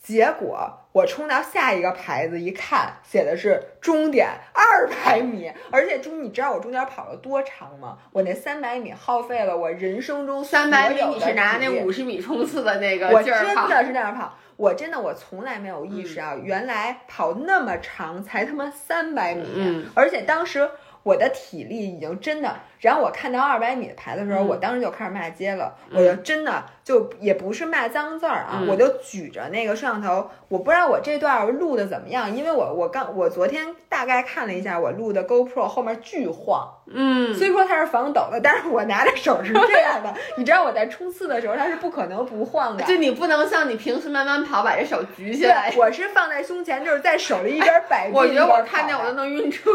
[0.02, 8.00] 结果我冲到下一个牌子一看，写的是终点二百米，而且中你知道我中间跑了多长吗？
[8.12, 19.86] 我那三百米耗费了我人生中三百米你是拿那五十米冲刺的那个我劲儿跑，真的是那样跑，我真的我从来没有意识到，原来跑那么长才他妈三百米，嗯。
[19.94, 20.68] 而且当时
[21.04, 24.48] 我的体力已经真的，然后我看到二百米的牌的时候，嗯。
[24.48, 25.98] 我当时就开始骂街了，嗯。
[25.98, 45.74] 我就真的就也不是骂脏字儿啊，嗯我就举着那个摄像头，我不知道我这段录的怎么样，因为我我刚我昨天大概看了一下我录的 GoPro 后面巨晃，嗯，虽说它是防抖的，但是我拿着手是这样的，你知道我在冲刺的时候它是不可能不晃的，就你不能像你平时慢慢跑，把这手举起来，。
[45.78, 48.16] 我是放在胸前，就是在手里一边摆臂。
[48.16, 49.72] 我觉得我看见我都能晕车。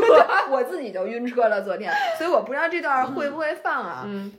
[0.50, 1.62] 我自己就晕车了。
[1.62, 4.04] 昨天，所以我不知道这段会不会放啊。
[4.06, 4.32] 嗯，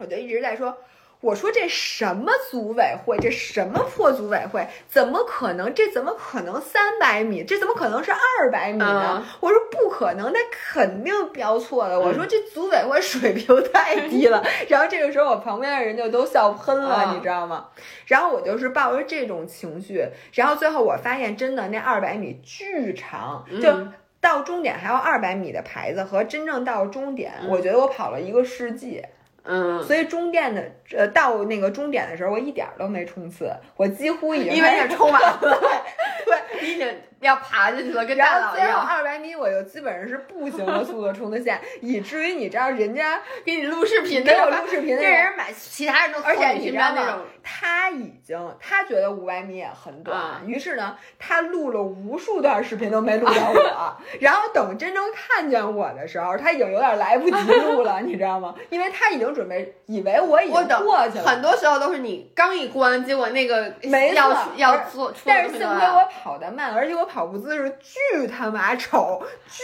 [0.00, 0.76] 我就一直在说，
[1.20, 5.72] 我说这什么组委会，这什么破组委会，怎么可能？
[5.74, 7.42] 这怎么可能三百米？
[7.42, 9.16] 这怎么可能是二百米呢？
[9.18, 11.98] 嗯我说不可能，那肯定标错了。
[11.98, 14.44] 我说嗯这组委会水平太低了。
[14.68, 17.66] 然后这个时候，我旁边的人就都笑喷了，嗯你知道吗？
[18.06, 23.70] 然后我就是抱着这种情绪，然后最后我发现真的那二百米巨长，就。
[23.70, 29.00] 嗯到终点还有二百米的牌子，和真正到终点，嗯我觉得我跑了一个世纪。
[29.50, 30.62] 嗯，所以终点的
[30.94, 36.88] 呃到那个终点的时候，我一点儿都没冲刺，我几乎已经因为开始你冲完了， 对，你已经
[37.20, 38.80] 要爬进去了，跟大佬一样。
[38.80, 47.20] 二百米我就基本上是步行的速度冲的线， 以至于你知道人家给你录视频的给我录视频的这人买，其他人都而且你知道吗边那种，？
[47.42, 58.54] 他已经他觉得五百米也很短，啊于是呢，他录了无数段视频都没录到我， 然后等真正看见我的时候，他已经有点来不及录了， 你知道吗？
[58.70, 69.62] 因为他已经准备以为我已经过去了，很多时候都是你刚一关，结果那个没错要要做，但是幸亏我跑得慢，而且我跑步姿势巨他妈丑，巨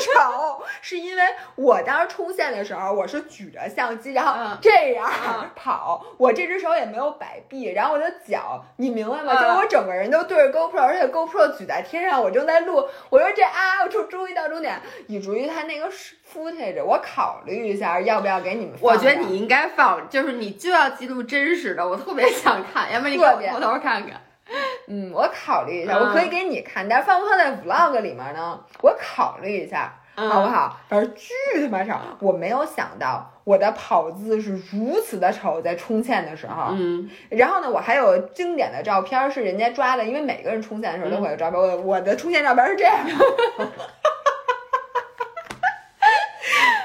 [0.00, 1.22] 丑，是因为
[1.56, 9.32] 我当时冲线的时候，我是举着相机，然后嗯这样嗯跑，我这只手也没有摆臂，然后我的脚，你明白吗？
[9.32, 18.96] 嗯就是我整个人都对着 GoPro，而且 GoPro 举在天上，我正在录，我说这啊，我终终于到终点，以至于他那个 footage，我考虑一下要不要给你们放我。
[18.96, 24.20] 觉得你应该放，就是你就要记录真实的，我特别想看，要不然你给我偷偷看看。
[24.88, 28.58] 嗯，我考虑一下，嗯我可以给你看，但是放不放在 vlog 里面呢？
[28.82, 30.80] 我考虑一下，嗯好不好？
[30.88, 36.68] 反正巨他妈丑，我没有想到我的跑姿是如此的丑，在冲线的时候。
[36.72, 41.60] 嗯，然后呢，我还有经典的照片是人家抓的，因为每个人冲线的时候都会有照片。
[41.60, 43.12] 我我的冲线照片是这样 的。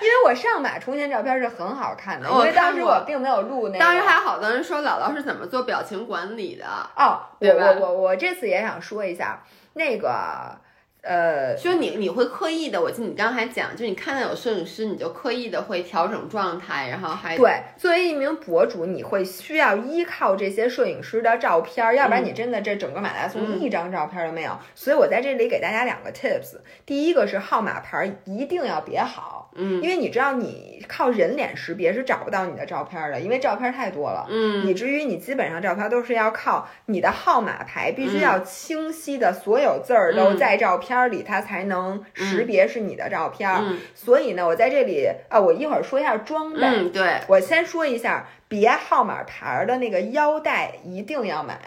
[0.01, 3.79] 因为我上马冲线照片是很好看的，因为当时我并没有录那个。
[3.79, 7.75] 当时还有好多人说姥姥是怎么做表情管理的，哦，我对吧？
[7.79, 10.57] 我我我这次也想说一下那个
[11.01, 23.59] 呃，就你你会刻意的，我记得你刚才讲，就你看到有摄影师，你就刻意的会调整状态，然后还对，作为一名博主，你会需要依靠这些摄影师的照片儿，要不然你真的这整个马拉松嗯。
[23.59, 24.57] 一张照片儿都没有。
[24.75, 26.55] 所以我在这里给大家两个 tips，
[26.85, 29.81] 第一个是号码牌儿一定要别好，嗯。
[29.81, 34.25] 因为你知道你靠人脸识别是找不到你的照片儿的，因为照片儿太多了。
[34.29, 34.65] 嗯。
[34.67, 43.49] 以至于你基本上照片都是要靠你的号码牌，必须要清晰的，所有字儿都嗯在照片里，它才能识别是你的照片。
[43.49, 43.79] 嗯。
[43.93, 46.59] 所以呢，我在这里啊，我一会儿说一下装备。
[46.61, 51.57] 嗯，对，我先说一下，别号码牌儿的那个腰带一定要买，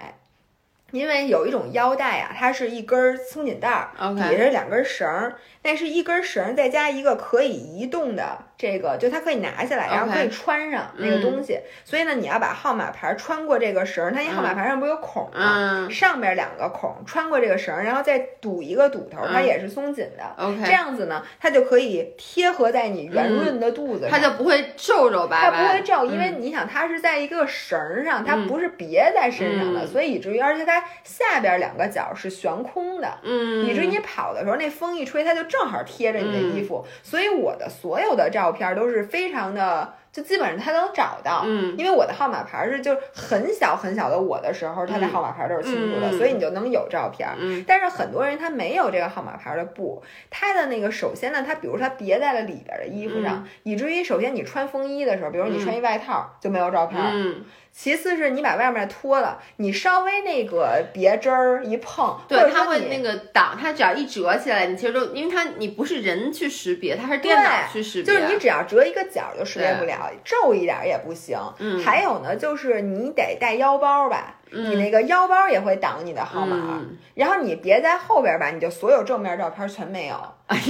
[0.93, 5.35] 因为有一种腰带啊，它是一根儿松紧带儿底下是两根绳儿，
[5.67, 11.59] 那是一根绳儿再加一个可以移动的这个，就它可以拿下来，然后可以穿上那个东西。
[11.85, 15.57] 所以呢，你要把号码牌儿穿过这个绳儿，它那号码牌上不是有孔吗？
[15.57, 15.91] 嗯。
[15.91, 19.45] 上面两个孔穿过这个绳儿，然后再堵一个堵头，它嗯。
[19.45, 20.25] 也是松紧的。
[20.39, 28.47] 这，OK，样子呢，它就可以贴合在你圆润的肚子上，它就不会皱皱巴巴它，不会皱，因为嗯你想，它是在一个绳儿上，它嗯。
[28.47, 29.87] 不是别在身上的，嗯。
[29.89, 36.85] 所以以至于，而且它下边两个角是悬空的，嗯，以至于你跑的时候，那风一吹，它就正好贴着你的衣服。
[37.03, 39.95] 所以我的所有的照片都是非常的。
[40.13, 41.43] 就基本上他能找到。
[41.45, 47.29] 嗯因为我的号码牌是就很小很小的我的时候，他的嗯号码牌都是清楚的，嗯所以你就能有照片。
[47.39, 56.99] 嗯但是很多人他没有这个号码牌的布，他的那个首先呢，他比如他别在了里边的衣服上，以至于首先你穿风衣的时候，比如你穿一外套、就没有照片。
[56.99, 57.45] 嗯，
[57.79, 71.39] 其次是你把外面脱了，你稍微那个别针儿一碰，或对，者它会那个挡，它只要一折起来，你其实都，因为它你不是人去识别，它是电脑去识别，就是你只要折一个角就识别不了，皱一点也不行。
[71.59, 76.57] 嗯还有呢，就是你得带腰包吧，嗯你那个腰包也会挡你的号码。
[76.57, 80.17] 嗯然后你别在后边吧，你就所有正面照片全没有，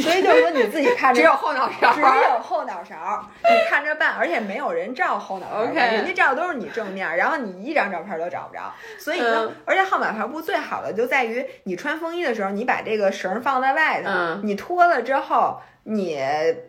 [0.00, 8.72] 所以就是说你自己看着 只有后脑勺，只有后脑勺，你看着办，而且没有人照后脑勺 OK 人家照都是你正面，然后你一张照片都找不着。
[8.96, 15.60] 所以呢，嗯而且号码牌布最好的就在于你穿风衣的时候，你把这个绳放在外头，嗯你脱了之后。
[15.88, 16.18] 你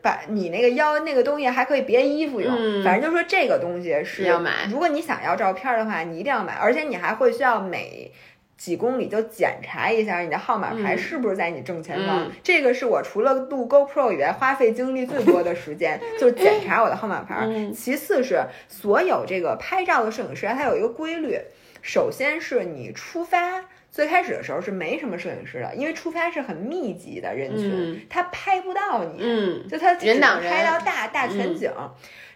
[0.01, 8.12] 把你那个腰那个东西还可以别衣服用，嗯反正就说这个东西是要买如果你想要照片的话，你一定要买，而且你还会需要每
[8.58, 12.25] 几公里就检查一下你的号码牌嗯是不是在你正前方。
[12.25, 17.38] 嗯这个是我除了录 GoPro 以外花费精力最多的时间，就是检查我的号码牌。
[17.47, 21.39] 嗯 其次是所有这个拍照的摄影师啊，他有一个规律，
[21.82, 23.65] 首先是你出发。
[23.97, 31.71] 最开始的时候是没什么摄影师的，因为出发是很密集的人群，嗯他拍不到你，嗯就他只能拍到大大全景。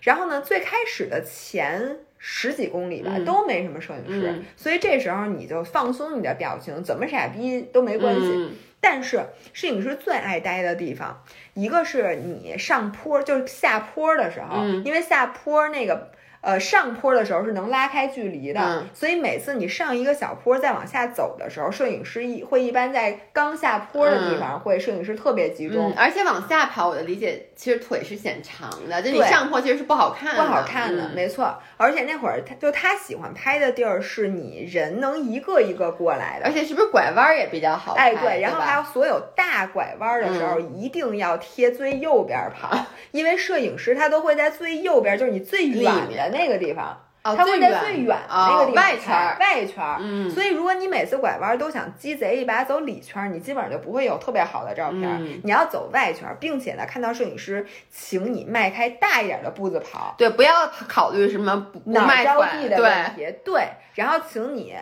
[0.02, 8.22] 然后呢，最开始的前十几公里吧、嗯都没什么摄影师，嗯所以这时候你就放松你的表情，怎么傻逼都没关系。
[8.26, 16.10] 嗯但是摄影师最爱待的地方，一个是你上坡，就是下坡的时候，嗯因为下坡那个。
[16.42, 31.56] 呃，上坡的时候是能拉开距离的，嗯所以每次你上一个小坡再往下走的时候，摄影师一会一般在刚下坡的地方会摄影师特别集中嗯，，而且往下跑，我的理解其实腿是显长的，就你对上坡其实是不好看的，不好看的，嗯没错。
[31.78, 38.14] 而且那会儿他就他喜欢拍的地儿是你人能一个一个过来的而，且是不是拐弯儿也比较好拍？
[38.14, 45.84] 哎，对，然后还有所有大拐弯的时候，一定要贴最右边跑， 因为摄影师他都会在最右边，就是你最远
[46.16, 49.98] 的那个地方，哦，他会在最最远的那个地方哦外圈儿，外圈儿。
[50.02, 64.76] 嗯，所以，如果你每次拐弯都想鸡贼一把走里圈儿，你基本上就不会有特别好的照片你要走外圈儿，并且呢，看到摄影师，请你迈开大一点的步子跑，对，不要考虑什么不不哪儿着迈腿，地的问对，题，对，然后请你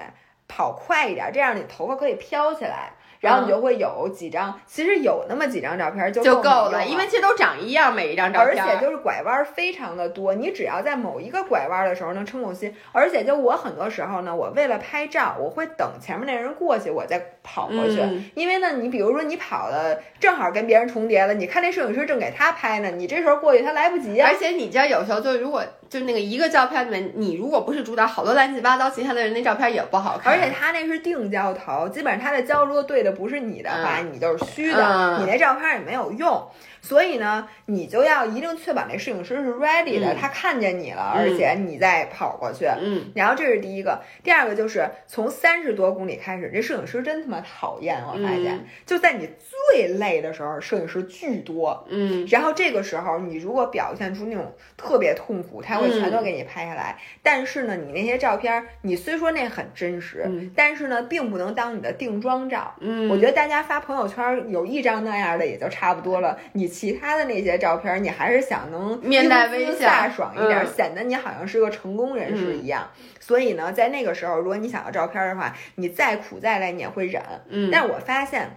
[0.47, 17.19] 跑快一点，这样你头发可以飘起来，然后你就会有几张，其实有那么几张照片就就够够了，因为其实都长一样，每一张照片而，且就是拐弯非常的多，你只要在某一个拐弯的时候能撑够心，而且就我很多时候呢，我为了拍照，我会等前面那人过去，我再
[17.51, 24.37] 跑过去，嗯因为呢，你比如说你跑的正好跟别人重叠了，你看那摄影师正给他拍呢，你这时候过去他来不及啊而。
[24.39, 30.31] 且你知道，有时候就如果就那个一个照片里面，你如果不是主导，好多乱七八糟，其他的人那照片也不好看。
[30.31, 36.47] 而且他那是定焦头，基本上他的焦如果对的不是你的话，你就是虚的，嗯你那照片也没有用。
[36.81, 42.65] 所以呢，你就要一定确保那摄影师是 ready 的，嗯他看见你了，嗯而且你再跑过去。
[42.65, 48.01] 嗯，然后这是第一个，第二个就是从三十多公里开始，这摄影师真他妈讨厌。
[48.07, 51.85] 我发现，嗯就在你最累的时候，摄影师巨多。
[51.89, 56.97] 嗯然后这个时候，你如果表现出那种特别痛苦，他会全都给你拍下来。
[57.21, 62.75] 但是呢，你那些照片，你虽说那很真实，嗯但是呢，并不能当你的定妆照。
[62.79, 72.87] 嗯，我觉得大家发朋友圈有一张那样的也就差不多了，你其他的那些照片，你还是想能面带微笑飒爽一点，嗯显得你好像是个成功人士一样。
[73.19, 77.21] 所以呢，在那个时候，如果你想要照片的话，你再苦再累你也会忍。
[77.49, 78.49] 嗯，但是我发现。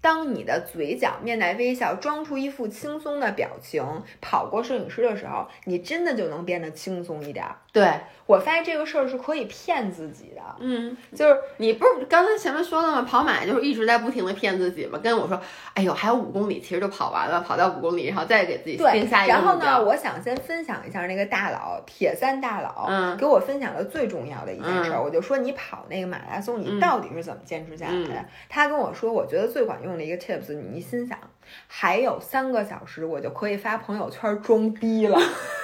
[0.00, 3.84] 当你的嘴角面带微笑，装出一副轻松的表情，
[4.20, 7.54] 跑过摄影师的时候，你真的就能变得轻松一点儿。
[7.72, 7.90] 对，
[8.26, 13.00] 我发现这个事儿是可以骗自己的，嗯，就是你不是刚才前面说了吗？
[13.00, 15.40] 跑马就是一直在不停的骗自己嘛，跟我说，
[15.72, 19.24] 哎呦，还有五公里，其实就跑完了，跑到五公里，然后再给自己对定下。
[19.24, 28.24] 一个然后呢，我想先分享一下那个大佬铁三大佬，嗯给我分享的最重要的一件事儿，嗯我就说你跑那个马拉松，你嗯到底是怎么坚持下来的？
[28.50, 31.18] 他跟我说，我觉得最管用的一个 tips，你一心想，
[31.66, 35.18] 还有三个小时我就可以发朋友圈装逼了。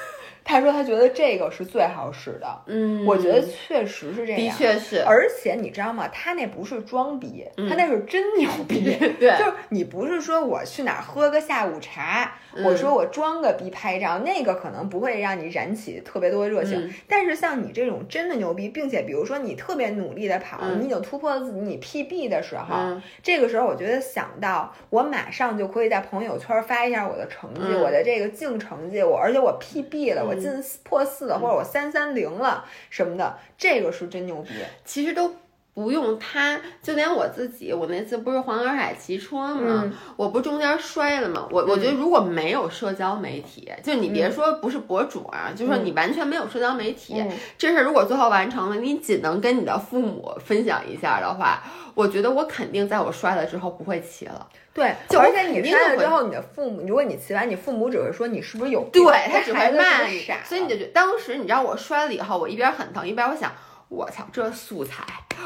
[0.49, 6.09] 他说他觉得这个是最好使的，嗯，我觉得确实是这样，的确是，而且你知道吗？
[6.09, 8.97] 他那不是装逼，嗯他那是真牛逼。
[9.21, 16.79] 对，就是你不是说我去哪儿喝个下午茶，嗯我说我装个逼拍照，那个可能不会让你燃起特别多热情。
[16.87, 30.51] 嗯但是像你这种真的牛逼，并且比如说你特别努力的跑，嗯你已经突破了自己你 PB 的时候，嗯这个时候我觉得想到我马上就可以在朋友圈发一下我的成绩，嗯我的这个净成绩，我而且我 PB 了，我进
[30.85, 34.51] 破四了，或者我三三零了什么的，这个是真牛逼。
[34.85, 35.35] 其实都。
[35.75, 39.85] 不用他，就连我自己，我那次不是黄河海骑车吗？
[39.85, 41.47] 嗯我不中间摔了吗？
[41.53, 51.63] 我我觉得如果没有社交媒体，就你别说不是博主啊，就说你完全没有社交媒体，嗯这事儿如果最后完成了，你仅能跟你的父母分享一下的话，
[51.95, 54.49] 我觉得我肯定在我摔了之后不会骑了。
[54.79, 63.53] 对，就而且你摔了之后，你的父母，如果你骑完，你父母只会说你是不是有病对他只会骂你傻，所以你就觉得当时你知道我摔了以后，我一边很疼，一边我想。
[63.91, 65.03] 我操，这素材，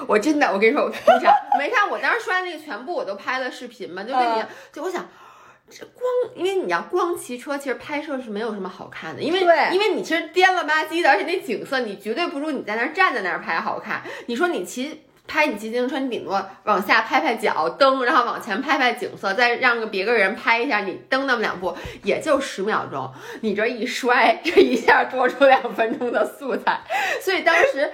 [0.09, 5.09] 我真的，我跟你说，我跟你讲没看，我当时摔那个全部我都拍了视频嘛，就跟你，嗯就我想，
[5.71, 6.05] 这光，
[6.35, 14.03] 因为你要光骑车，其实拍摄是没有什么好看的，因为对因为你其实颠了吧唧的，而且那景色你绝对不如你在那儿站在那儿拍好看。
[14.27, 15.05] 你说你骑。
[15.27, 23.11] 拍你骑自行车，你顶多往下拍拍脚蹬，然后往前拍拍景色，再让个别个人拍一下，你蹬那么两步，也就十秒钟。
[23.41, 26.81] 你这一摔，这一下多出两分钟的素材，
[27.21, 27.91] 所以当时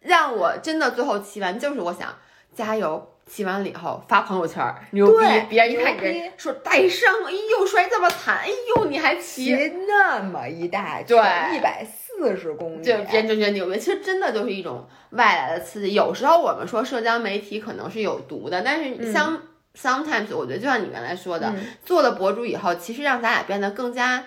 [0.00, 2.14] 让我真的最后骑完，就是我想
[2.54, 3.12] 加油。
[3.28, 5.26] 骑完了以后发朋友圈，牛逼！
[5.48, 12.05] 别人一看你这说带伤，哎呦摔这么惨，哎呦你还骑，骑那么一大对一百四
[12.36, 13.78] 十公里，就别人就觉得牛逼。
[13.78, 15.94] 其实真的就是一种外来的刺激。
[15.94, 19.40] 有时候我们说社交媒体可能是有毒的，但是相、
[19.74, 24.24] sometimes 我觉得就像你原来说的，嗯做了博主以后，其实让咱俩变得更加。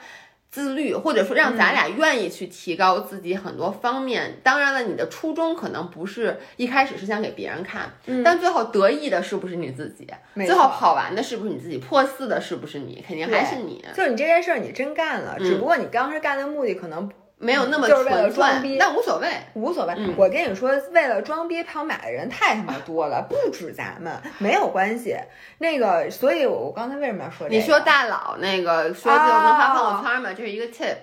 [0.51, 4.39] 自律，或者说让咱俩愿意去提高自己很多方面。
[4.41, 10.07] 当然了，你的初衷可能不是一开始是想给别人看，嗯但最后得意的是不是你自己？
[10.33, 11.77] 最后错好玩的是不是你自己？
[11.77, 12.99] 破四的是不是你？
[13.07, 17.07] 肯定还是你，就是你这件事儿你真干了，只不过你当时干的目的可能
[17.39, 19.27] 没有那么就是为了纯装逼粹，但无所谓。
[19.53, 19.93] 无所谓。
[19.97, 25.17] 嗯我跟你说，为了装逼跑马的人太他妈多了，不止咱们，没有关系。
[25.57, 27.55] 那个，所以我我刚才为什么要说这个？
[27.55, 30.97] 你说大佬那个说就能发朋友圈嘛，这是一个 tip。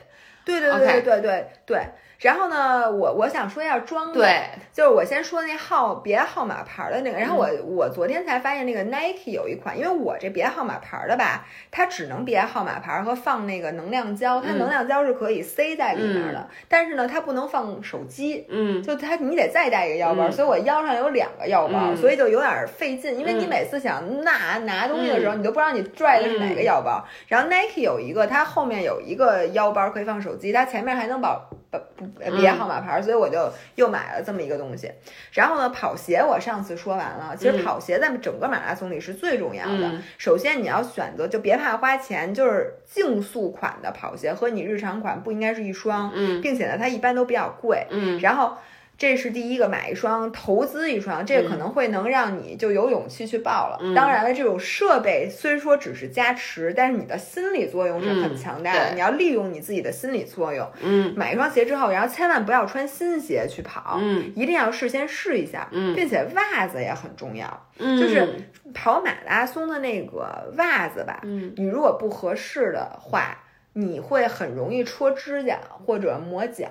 [0.44, 1.86] 对对对对对对对。
[2.18, 4.42] 然后呢，我我想说一下装的，对，
[4.72, 7.76] 就是我先说那号别号码牌的那个，然后我、嗯。
[7.76, 14.58] 我昨天才发现那个 Nike 有一款，因为我这别号码牌的吧，它只能别号码牌和放那个能量胶，它嗯。
[14.58, 18.46] 能量胶是可以塞在里面的，但是呢，它不能放手机。
[18.48, 20.32] 嗯，就它，你得再带一个腰包，嗯。
[20.32, 21.96] 所以我腰上有两个腰包，嗯。
[21.96, 23.48] 所以就有点费劲，因为你嗯。
[23.48, 25.40] 每次想拿拿东西的时候，嗯。
[25.40, 27.04] 你都不知道你拽的是哪个腰包。
[27.28, 34.90] 然后 Nike 有一个，它后面有一个腰包可以放手机，它前面还能保保不别嗯号码牌，所以我就又买了这么一个东西。
[35.32, 39.88] 然后呢，跑鞋我上次说完了，其实嗯跑鞋在整个马拉松里是最重要的。
[39.88, 47.86] 嗯首先你要选择，就别怕花钱，就是竞速款的跑鞋和你日常款不应该是一双，嗯并且呢，它一般都比较贵。
[47.90, 48.56] 嗯然后
[48.98, 53.78] 这是第一个，买一双投资一双，这个可能会能让你就有勇气去报了。
[53.80, 58.90] 嗯当然了，这种设备虽说只是加持，但是你的心理作用是很嗯强大的。
[58.90, 67.68] 对你要利用你自己的心理作用，嗯买一双鞋之后，然后千万不要穿新鞋去跑，嗯一定要事先试一下，嗯并且袜子也很重要。
[67.78, 68.26] 嗯，就是
[68.72, 73.36] 跑马拉松的那个袜子吧，嗯你如果不合适的话，
[73.74, 76.66] 你会很容易戳指甲或者磨脚。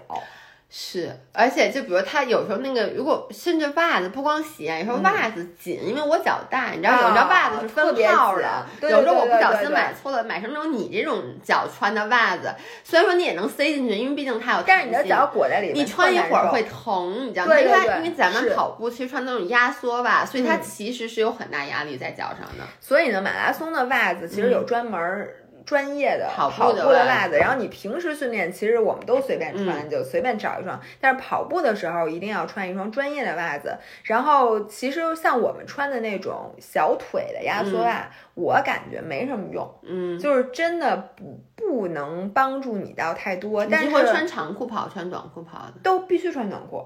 [0.68, 12.54] 是，而且就比如他有时候那个，如果甚至袜子不光鞋，有时候袜子紧，因为我脚大，你知道，有时候袜子是分号的，对有时候我不小心买错了，买成那种你这种脚穿的袜子，
[12.84, 17.58] 虽然说你也能塞进去，因为毕竟它有弹性，但是你的脚裹在里面，你穿一会儿会疼，你知道吗？
[17.58, 22.66] 因为因为咱们跑步其实穿那种压缩袜，所以它嗯其实是有很大压力在脚上的。
[22.82, 25.36] 所以呢，马拉松的袜子其实有专门儿
[25.66, 33.76] 专业的嗯跑跑步的袜子，然后你平时训练其实我们都随便穿，就随便找一双，但是跑步的时候一定要穿一双专业的袜子。
[34.04, 45.74] 然后其实像我们穿的那种小腿的压缩袜，我感觉没什么用，嗯，就是真的不不能帮助你到太多，你但是是会穿长裤跑，穿短裤跑的。
[45.82, 46.86] 都必须穿短裤。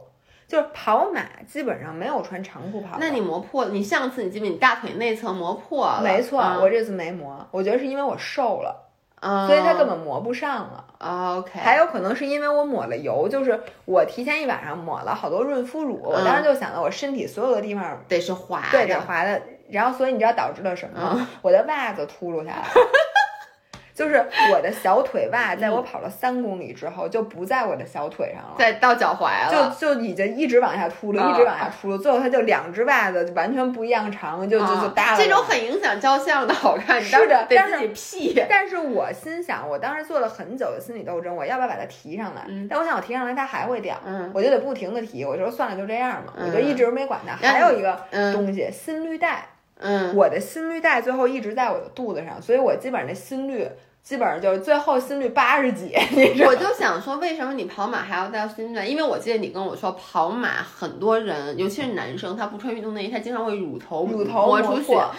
[0.50, 6.02] 就是跑马基本上没有穿长裤跑，那你磨破了，你上次你记不你大腿内侧磨破了？
[6.04, 6.60] 没错，嗯。
[6.60, 8.90] 我这次没磨，我觉得是因为我瘦了，
[9.22, 9.46] 嗯。
[9.46, 10.86] 所以它根本磨不上了。
[10.98, 19.40] OK，还有可能是因为我抹了油，就是我提前一晚上抹了好多润肤乳，我嗯当时就想到我身体所有的地方得是滑，对得滑的，
[19.70, 22.68] 然后所以你知道导致了什么我的袜子秃噜下来了。
[24.00, 24.16] 就是
[24.54, 29.76] 我的小腿袜，在我跑了三公里之后，就不在我的小腿上了，在到脚踝了。
[29.76, 35.18] 就就已经一直往下秃噜，啊一直往下秃噜，最后它就两只袜子就完全不一样长，就就就啊耷拉了。
[35.22, 38.46] 这种很影响照相的好看，你是当时得的但自己 P。
[38.50, 42.44] 但是我心想，我当时做了很久的心理斗争，我要不要把它提上来？
[42.48, 45.26] 嗯但我想我提上来它还会掉，嗯我就得不停的提。
[45.26, 47.36] 我就说算了，就这样吧，嗯我就一直没管它。
[47.36, 49.46] 还有一个嗯东西，心率带，
[49.80, 53.68] 嗯我的心率带最后一直在我的肚子上，所以我基本上那心率
[54.02, 55.94] 基本上就是最后心率八十几。
[56.46, 58.86] 我就想说，为什么你跑马还要带心率？
[58.86, 65.12] 因为我记得你跟我说，跑马很多人，尤其是男生，他不穿运动内衣，他经常会乳头乳头磨出血破。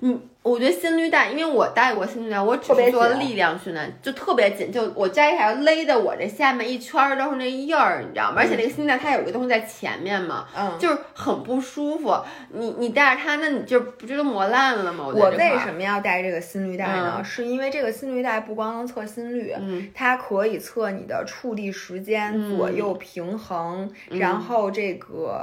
[0.00, 0.16] 你
[0.48, 8.36] 我觉得心率带，因为我带过心率带，我只做力量训练，就特别紧，就我摘下来勒的我这下面一圈儿都是那印儿，你知道吗？
[8.38, 12.16] 而且那个心率带它有一个东西在前面嘛，嗯，就是很不舒服。
[12.50, 15.04] 你你带着它，那你就不就都磨烂了吗？
[15.06, 15.58] 我为？
[15.58, 17.14] 什么要带这个心率带呢？
[17.18, 25.38] 嗯是因为这个心率带不光能测心率，嗯它可以测你的触地时间、嗯左右平衡，嗯然后这个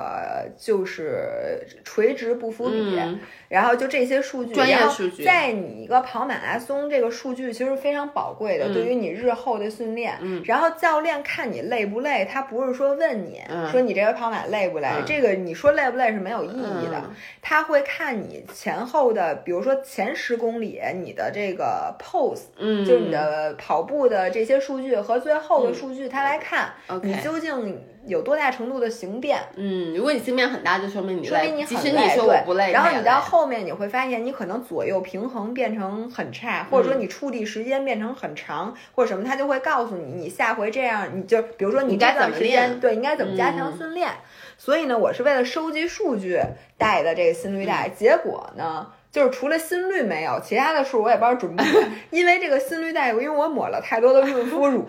[0.57, 4.77] 就是垂直不服比，嗯然后就这些数据，专业
[5.23, 8.73] 在你一个跑马拉松，这个数据其实非常宝贵的，嗯。
[8.73, 10.17] 对于你日后的训练。
[10.21, 10.41] 嗯。
[10.45, 13.69] 然后教练看你累不累，他不是说问你、嗯。
[13.71, 15.03] 说你这个跑马累不累，嗯。
[15.05, 17.01] 这个你说累不累是没有意义的。
[17.03, 17.15] 嗯。
[17.41, 26.73] 他会看你前后的，比如说前十公里你的这个 pose，、嗯，就是你的跑步的这些数据和最后的数据，他来看、
[27.03, 29.39] 你究竟有多大程度的形变。
[29.55, 31.27] 嗯，如果你心变很大，就说明你累。
[31.27, 44.09] 说明你即使你说我不累，然后你到后面你会发现，你可能左右平衡变成很差，或者说你触地时间变成很长，或者什么，他就会告诉你，你下回这样，你就比如说你该段时间怎么练对应该怎么加强嗯训练。
[44.57, 46.39] 所以呢，我是为了收集数据
[46.77, 48.87] 带的这个心率嗯带，结果呢。
[49.15, 51.89] 就是除了心率没有，其他的数我也不知道准不准。
[52.11, 54.85] 因为这个心率带，因为我抹了太多的润肤乳，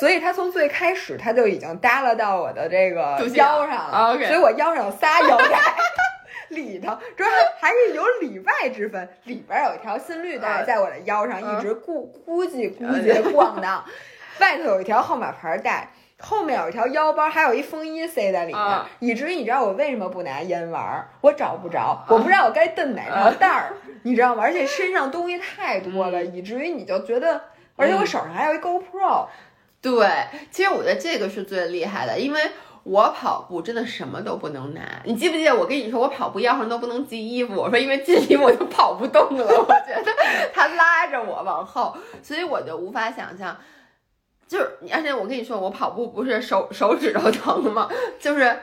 [0.00, 4.18] 所以它从最开始它就已经耷拉到我的这个腰上了。
[4.26, 5.60] 所以我腰上有仨腰带。
[6.48, 7.28] 里头主要
[7.60, 13.84] 还是有里外之分，里边有一条心率带嗯在我的腰上，嗯一直估估计估计逛荡，
[14.40, 15.88] 外头有一条号码牌带。
[16.20, 21.08] 后面有一条腰包，还有一风衣塞在里面，啊以至于你知道我为什么不拿烟玩儿？
[21.20, 24.42] 我找不着，我不知道我该蹬哪条带儿， 你知道吗？
[24.42, 27.40] 而且身上东西太多了，以至于你就觉得，
[27.76, 29.26] 而且我手上还有一 GoPro，
[29.80, 30.08] 对，
[30.50, 32.40] 其实我觉得这个是最厉害的，因为
[32.82, 34.80] 我跑步真的什么都不能拿。
[35.04, 37.54] 你记不记得我跟你说，我跑步腰上都不能系衣服？
[37.54, 40.12] 我说因为系衣服我就跑不动了，我觉得
[40.52, 43.56] 他拉着我往后，所以我就无法想象。
[44.48, 47.88] 就是，而且我跟你说，我跑步不是手手指头疼吗？
[48.18, 48.56] 就是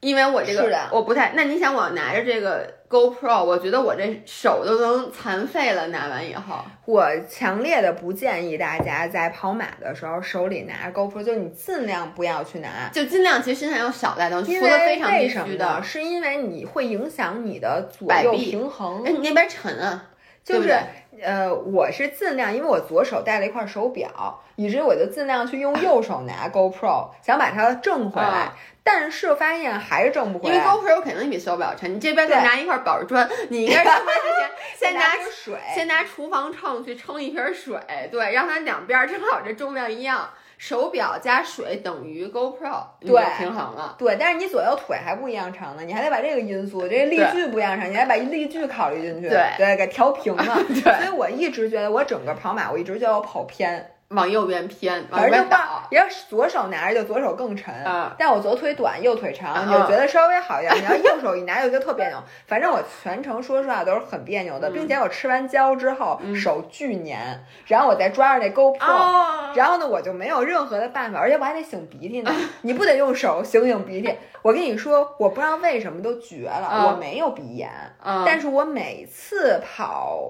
[0.00, 1.32] 因为我这个是我不太。
[1.34, 5.88] 那你想，我拿着这个 GoPro，我觉得我这手都能残废了。
[5.88, 12.88] 拿完以后，我强烈的不建议大家在跑马的时候手里拿 GoPro，就是你尽量不要去拿。
[12.92, 15.82] 就尽量其实身上要少带东西，因除了为非常必为什么须的？。
[15.82, 20.04] 是因为你会影响你的左右平衡哎，，你那边沉啊，
[20.48, 30.66] 就是对呃，我是尽量，因为我左手戴了一块手表，以至于我就尽量去用 右手拿 GoPro，想把它挣回来，啊但是发现还是挣不回来因为。
[30.66, 31.94] GoPro 肯定比手表沉。
[31.94, 37.78] 你这边再拿一块板砖，你应该出门之前先 拿水，先拿厨房秤去称一瓶水，
[38.10, 40.30] 对，让它两边正好这重量一样。
[40.58, 43.22] 手表加水等于 GoPro，对。
[43.38, 43.94] 平衡了。
[43.96, 49.40] 对，但是你左右腿还不一样长呢，你还得把这个因素，这个力距不一样长，你还把力距考虑进去，对。
[49.56, 50.44] 对，给调平了。
[50.68, 50.82] 对。
[50.82, 55.58] 所以我一直觉得我整个跑马，我一直觉得我跑偏，往右边偏，往反正就把右边倒。
[55.90, 60.76] 要是左手拿着就左手更沉，嗯但我左腿短右腿长，嗯你就觉得稍微好一点。
[60.76, 68.78] 你要右手一拿就觉得特别扭，反正我全程说实话都是很别扭的，嗯并且我吃完胶之后、嗯手巨黏，然后我再抓着那 GoPro。
[68.80, 72.30] 哦，然后呢，我就没有任何的办法，而且我还得擤鼻涕呢。
[72.62, 74.14] 你不得用手擤擤鼻涕？
[74.42, 77.70] 我跟你说，我不知道为什么都绝了，嗯我没有鼻炎，
[78.04, 80.20] 嗯，但是我每次跑，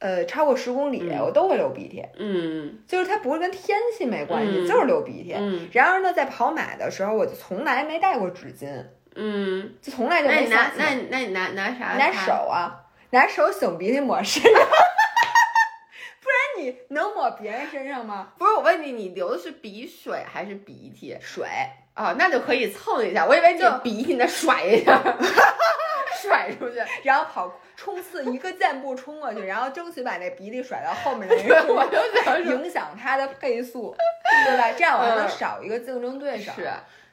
[0.00, 2.04] 呃，超过十公里，嗯我都会流鼻涕。
[2.16, 5.34] 嗯就是它不是跟天气没关系，嗯就是流鼻涕。
[5.36, 8.84] 嗯然而呢，在跑马的时候，我就从来没带过纸巾，
[9.16, 11.96] 嗯，就从来就没想起来那你那你拿拿啥？
[11.98, 14.52] 拿手啊，拿手擤鼻涕抹身上，
[16.20, 18.28] 不然你能抹别人身上吗？
[18.38, 21.16] 不是我问你，你流的是鼻水还是鼻涕？
[21.20, 21.44] 水，
[21.96, 23.26] 哦，那就可以蹭一下。
[23.26, 25.00] 我以为你就鼻涕，你再甩一下，
[26.22, 26.76] 甩出去。
[27.02, 33.94] 然后跑冲刺一个箭步冲过去， 然后争取把那鼻涕甩到后面的 那个我就想说， 影响他的配速，
[34.46, 34.72] 对吧？
[34.76, 36.50] 这样我还能嗯少一个竞争对手。
[36.56, 36.68] 是，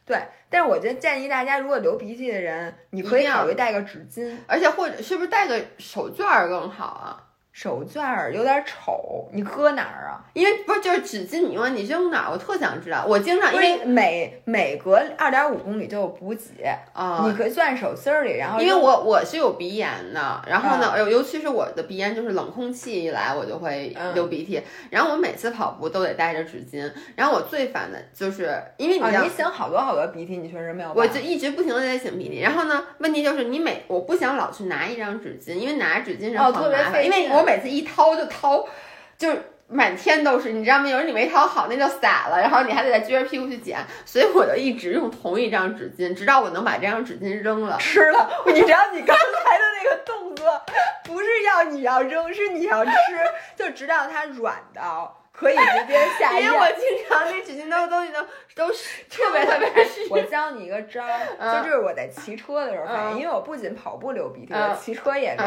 [0.08, 0.18] 对，
[0.50, 4.36] 但是我觉得建议大家，如果流鼻涕的人，你可以考虑带个纸巾。
[4.48, 7.22] 而且或者是不是带个手绢儿更好啊？
[7.56, 10.20] 手绢儿有点丑，你搁哪儿啊？
[10.34, 12.30] 因为不是就是纸巾，你用你扔哪儿？
[12.30, 13.06] 我特想知道。
[13.08, 17.24] 我经常因因为为每每隔二点五公里就有补给，啊。
[17.26, 30.92] 你可以攥手心儿里，然后因为我我是有鼻炎的，然后嗯呢，尤尤其是我的鼻炎，就是冷空气一来我就会嗯流鼻涕，然后我每次跑步都得带着纸巾，然后我最烦的就是因为你你擤好多好多鼻涕，你确实没有。
[30.94, 38.68] 我就一直不停的在擤鼻涕，然后呢，问题就是你每我不想老去拿一张纸巾，因为拿纸巾是特别费因为我每次一掏就掏
[39.18, 40.88] 就是满天都是，你知道吗？
[40.88, 47.78] 有人你没掏好，那就洒了，然后你还得再撅着屁股去捡，所以我就一直用同一张纸巾，直到我能把这张纸巾扔了。
[47.82, 50.62] 吃了，你知道你刚才的那个动作，
[51.04, 52.92] 不是要你要扔，是你要吃，
[53.56, 55.25] 就直到它软到。
[55.38, 58.26] 可以直接下咽，因为我经常那纸巾都东西都
[58.56, 60.08] 都是特别特别湿。
[60.10, 65.46] 我教你一个招儿，就这是我在骑车的时候发现，因为我不仅跑步流鼻涕，我骑车也流。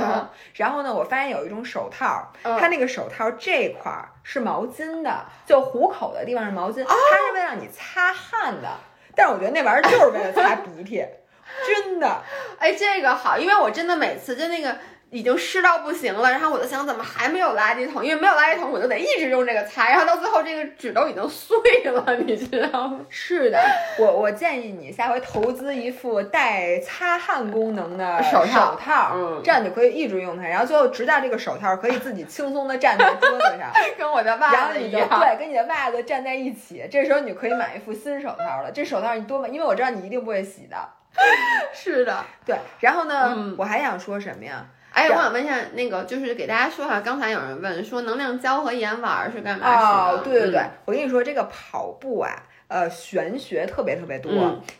[0.55, 8.68] 然后呢，我发现有一种手套，它那个手套这块儿是毛巾的，就虎口的地方是毛巾，它是为了让你擦汗的。
[9.16, 11.03] 但是我觉得那玩意儿就是为了擦鼻涕，
[11.66, 12.22] 真的。
[12.59, 14.76] 哎，这个好，因为我真的每次就那个。
[15.11, 18.05] 已经湿到不行了，然后我就想怎么还没有垃圾桶？
[18.05, 23.01] 因为没有垃圾桶，我就得一直用这个擦，然后到最后这个纸都已经碎了，你知道吗？
[23.09, 23.59] 是的，
[23.99, 38.71] 我我建议你下回投资一副带擦汗功能的手套，手套，嗯，这样你可以一直用它，然后最后直到这个手套可以自己轻松的站在桌子上， 跟我的袜子一样，对，跟你的袜子站在一起，这时候你就可以买一副新手套了。
[38.71, 40.77] 这手套你多买，因为我知道你一定不会洗的。
[41.73, 42.57] 是的，对。
[42.81, 44.65] 然后呢，我还想说什么呀？
[44.93, 50.20] 哎，我想问一下，那个就是给大家说哈，刚才有人问说能量胶和盐丸是干嘛使的？
[50.20, 52.30] 哦，对对对，我跟你说这个跑步啊，
[52.66, 54.32] 呃，玄学特别特别多。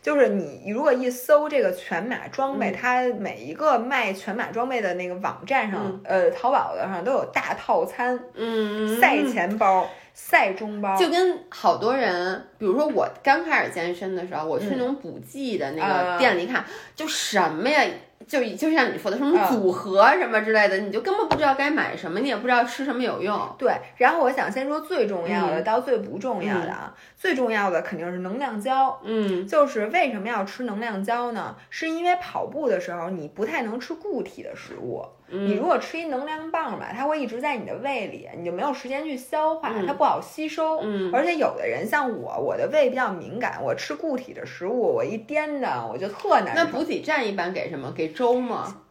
[0.03, 16.65] 就是你如果一搜这个全马装备，它每一个卖全马装备的那个网站上，呃，淘宝的上都有大套餐，嗯，赛前包、赛中包，就跟好多人，比如说我刚开始健身的时候，我去那种补剂的那个店里看，
[16.97, 17.85] 就什么呀。
[18.27, 23.55] 就就像你说的什么组合什么之类的，你就根本不知道该买什么，你也不知道吃什么有用。
[23.59, 29.01] 对，然后我想先说最重要的到最不重要的啊，最重要的肯定是能量胶。
[29.05, 31.57] 嗯，就是为什么要吃能量胶呢？
[31.71, 35.05] 是因为跑步的时候你不太能吃固体的食物。
[35.31, 40.81] 你如果吃一能量棒吧，它会一直在你的胃里，你就没有时间去消化，它不好吸收。
[40.83, 46.65] 嗯，而且有的人像我，我的胃比较敏感，我吃固体的食物，我一颠着我就特难受。
[46.65, 47.93] 那补给站一般给什么？
[47.93, 48.83] 给粥吗？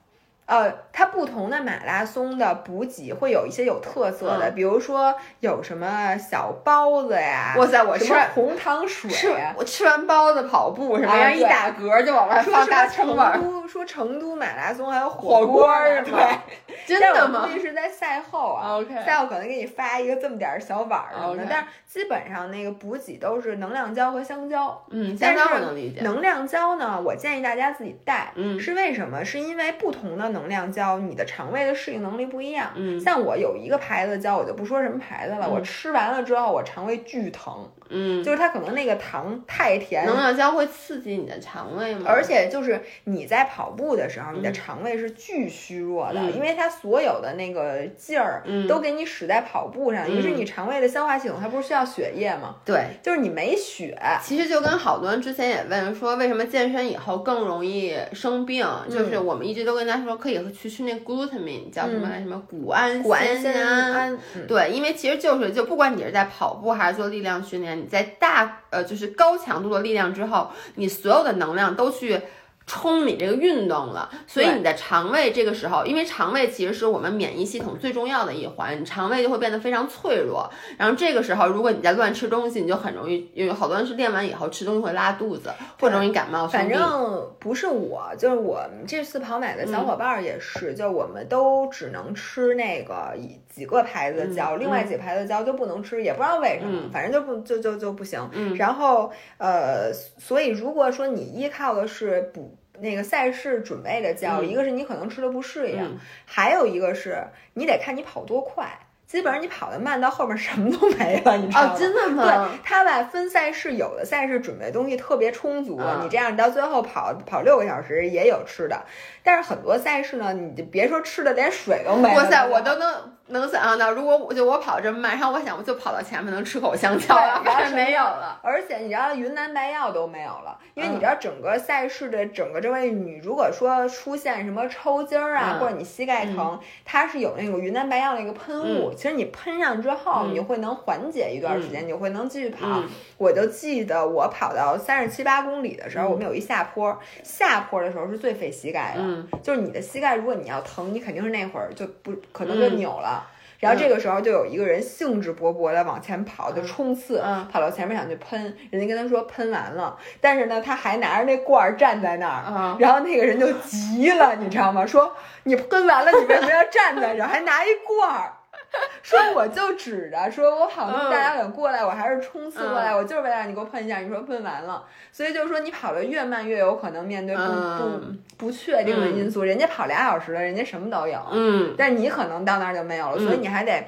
[0.48, 9.12] 呃，它不同的马拉松的补给会有一些有特色的，比如说有什么小包子呀，哇塞，我吃红糖水，
[9.56, 13.68] 我吃完包子跑步什么，然后一打嗝就往外放大成本。
[13.68, 16.41] 说成都马拉松还有火锅是吧？
[16.88, 17.45] 真的吗？
[17.45, 24.82] 估计是在赛后啊赛后可能给你发一个这么点儿小碗儿什么的，但是基本上那个补给都是能量胶和香蕉。
[24.89, 26.00] 嗯，香蕉我能理解。
[26.00, 28.32] 能量胶呢，我建议大家自己带。
[28.36, 29.26] 嗯，是为什么？
[29.26, 32.72] 是因为不同的能量胶，你的肠胃的适应能力不一样。
[32.76, 37.70] 嗯，像我有一个牌子胶，我就不说什么牌子了，我吃完了之后，我肠胃巨疼。
[37.90, 40.06] 嗯，就是它可能那个糖太甜。
[40.06, 42.06] 能量胶会刺激你的肠胃吗？
[42.06, 52.58] 而且就是你在跑步的时候，你的肠胃是巨虚弱的，因为它所有的那个劲儿都给你使在跑步上，于是你肠胃的消化系统它不是需要血液吗？
[52.66, 53.98] 对，就是你没血。
[54.22, 58.68] 其实就跟好多人之前也问说，为什么健身以后更容易生病？
[58.90, 64.18] 就是我们一直都跟大家说，可以去吃那 glutamine，叫什么什么谷氨酰胺。
[64.48, 67.78] 对，因为其实就是就不管你是在跑步还是做力量训练。
[67.78, 72.22] 你在大呃就是高强度的力量之后，你所有的能量都去。
[72.68, 80.49] 冲你这个运动了，所以你的肠胃这个时候，因为肠胃其实是我们免疫系统最重要的一环，你肠胃就会变得非常脆弱。
[80.78, 85.49] 然后这个时候，如果你在乱吃东西，你就很容易，因为好多人是练完以后吃东西会拉肚子，
[85.80, 86.45] 或者容易感冒。
[86.45, 93.18] 反正不是我，就是我们这次跑买的小伙伴也是，就我们都只能吃那个
[93.58, 98.30] 几个牌子的胶，另外几个牌子的胶就不能吃，也不知道为什么，反正就不就就就不行。
[98.58, 102.55] 然后呃，所以如果说你依靠的是补。
[102.80, 105.97] 那个赛事准备的胶，一个是你可能吃的不适应，
[106.28, 108.70] 还有一个是你得看你跑多快。
[109.08, 111.76] 基本上你跑得慢到后面什么都没了，你知道吗？
[111.76, 112.24] 真的吗？
[112.24, 118.80] 对，他吧分赛事，有的赛事准备东西特别充足，你这样你到最后跑跑六个小时也有吃的。
[119.24, 122.16] 但是很多赛事呢，你就别说吃的，连水都没了。
[122.16, 128.40] 哇塞，我都能能想象到，如果我就我跑这么慢，然后我想我就跑到前面能吃口香蕉，然后没有了。
[128.42, 138.94] 而且你知道云南白药都没有了，因为你知道整个赛事的整个这位你如果说出现什么抽筋儿啊，或者你膝盖疼，它是有那个云南白药的一个喷雾。
[138.94, 142.82] 其实你喷上之后，你会能缓解一段时间，你会能继续跑。
[143.18, 153.16] 我就记得我跑到三十七八公里的时候，我们有一下坡，下坡的时候是最费膝盖的，就是你的膝盖，如果你要疼，你肯定是那会儿就不可能就扭了。
[153.60, 164.86] 然后这个时候就有一个人兴致勃勃的往前跑，就冲刺，跑到前面想去喷，人家跟他说喷完了，但是呢他还拿着那罐儿站在那儿，然后那个人就急了，你知道吗？
[164.86, 168.34] 说你喷完了，你为什么要站在这儿，还拿一罐儿？
[169.01, 173.99] 说我就指着说，我跑那么大老远过来，我还是冲刺过来，我就是为了让你给我喷一下。
[173.99, 178.01] 你说喷完了，所以就是说你跑得越慢，越有可能面对不不
[178.38, 179.43] 不确定的因素。
[179.43, 183.86] 人家跑俩小时了，人家什么都有，嗯，但你可能到那儿就没有了，所以你还得。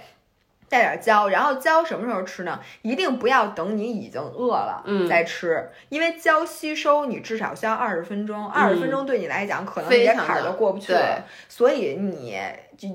[0.70, 2.59] 带点胶，然后胶什么时候吃呢？
[2.84, 11.24] 一定不要等你已经饿了再吃，因为胶吸收你至少需要二十分钟，二十分钟对你来讲可能你的坎儿都过不去了。
[11.47, 12.38] 所以你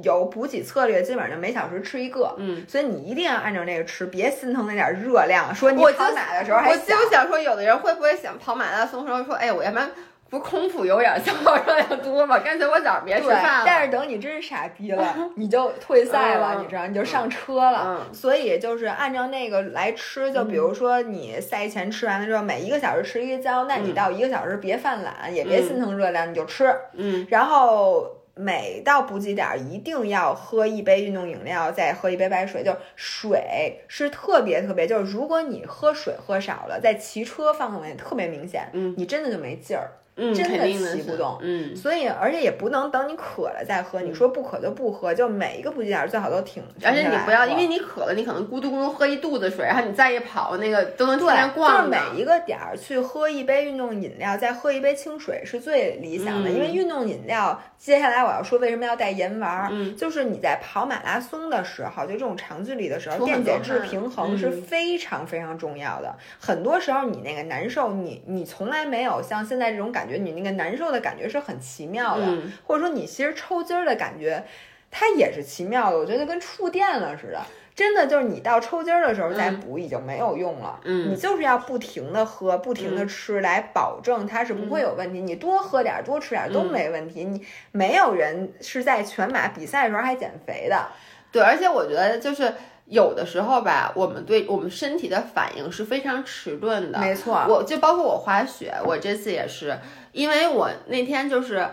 [0.03, 2.35] 有补给策略，基本上每小时吃一个。
[2.39, 5.55] 嗯，所以你一定要按照那个吃，别心疼那点热量。
[5.55, 9.91] 说你跑马的时候还我就想说，有的人会不会想跑马拉松时候说，哎，我要不然。
[10.35, 12.41] 不空腹有氧消耗热量多吗？
[12.41, 13.62] 干脆我早上别吃饭了。
[13.64, 18.05] 但是等你真是傻逼了，你就退赛了，你知道，你就上车了。
[18.12, 26.74] 所以就是按照那个来吃，就比如说你赛前吃完了之后，每一个小时吃一个胶，那你到一个小时别犯懒，也别心疼热量，你就吃。
[26.95, 27.24] 嗯。
[27.30, 32.64] 然后每到补给点一定要喝一杯运动饮料，再喝一杯白水。
[32.64, 39.93] 就水是特别特别，就是如果你喝水喝少了，在骑车方面特别明显，嗯，你真的就没劲儿。
[40.17, 44.01] 嗯，真的骑不动，嗯，所以而且也不能等你渴了再喝。
[44.01, 46.62] 你说不渴就不喝，就每一个补给点最好都停。
[46.85, 51.79] 而且你不要，因为你渴了，你可能咕嘟咕嘟喝一肚子水，然后你再一跑，那个都能天天逛。
[51.79, 56.51] 就是每一个点儿去喝一杯运动饮料，再喝一杯清水是最理想的。
[56.51, 66.15] 因为运动饮料，接下来我要说为什么要带盐丸，嗯，就是你在跑马拉松的时候，就这种长距离的时候，电解质平衡是非常非常重要的。
[66.39, 70.85] 很多时候你那个难受，你你从来没有像现在这种感觉，你那个难受。
[70.95, 72.25] 的感觉是很奇妙的，
[72.67, 74.45] 或者说你其实抽筋儿的感觉，
[74.91, 75.99] 它也是奇妙的。
[75.99, 77.41] 我觉得跟触电了似的，
[77.75, 80.79] 真的就是你到抽筋儿的时候再补已经没有用了。
[80.85, 85.21] 嗯，你就是要不停的喝，不停的吃，来保证它是不会有问题。
[85.21, 87.25] 你多喝点，多吃点都没问题。
[87.25, 90.87] 你没有人是在全马比赛的时候还减肥的。
[91.33, 92.55] 对，而且我觉得就是。
[92.87, 96.99] 有的时候吧，我们对我们身体的反应是非常迟钝的。
[96.99, 99.78] 没错，我就包括我滑雪，我这次也是，
[100.12, 101.66] 因为我那天就是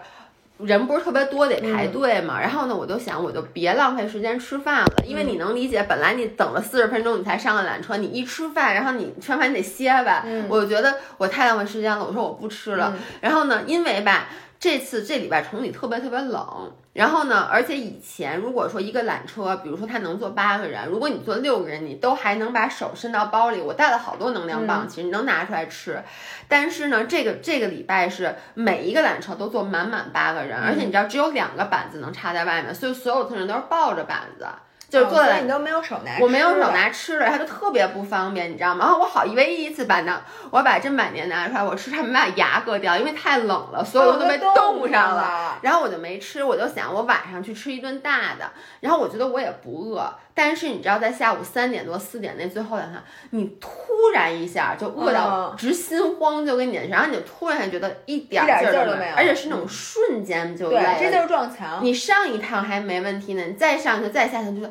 [0.57, 2.39] 人不是特别多，得排队嘛。
[2.39, 10.24] 然后呢，我就想，我就别浪费时间吃饭了，因为你能理解，本来你等了四十分钟你才上了缆车，你一吃饭，然后你吃完饭你得歇吧。
[10.26, 12.95] 嗯我就觉得我太浪费时间了，我说我不吃了。
[13.20, 14.30] 然后呢，因为吧。
[14.62, 23.59] 这次这礼拜崇礼特别特别冷，然后呢，而且以前如果说一个缆车，比如说它能坐八个人，如果你坐六个人，你都还能把手伸到包里。
[23.59, 26.03] 我带了好多能量棒，其实你能拿出来吃。
[26.47, 34.45] 但是呢，这个这个礼拜是每一个缆车都坐满满八个人，而且你知道只有两个板子能插在外面，所以所有的人都是抱着板子。
[34.92, 38.84] 就是坐在你都没有手拿，我没有手拿吃的，它就特别不方便，你知道吗？
[38.84, 45.58] 然后我好唯一一次把那我把这满年拿出来，我吃差点把牙割掉，因为太冷了，所有都被冻上了。
[45.62, 48.52] 然后我就没吃，我就想我晚上去吃一顿大的。
[48.82, 53.02] 然后我觉得我也不饿，但是你知道在下午三点多四点那最后两趟，
[53.32, 53.70] 你突
[54.14, 60.98] 然一下就饿到直心慌，就跟你，然后你就突然觉得一点劲儿都没有，而且是那种瞬间就累。
[61.00, 61.80] 这就是撞墙。
[61.84, 64.68] 你上一趟还没问题呢，你再上去再下去就。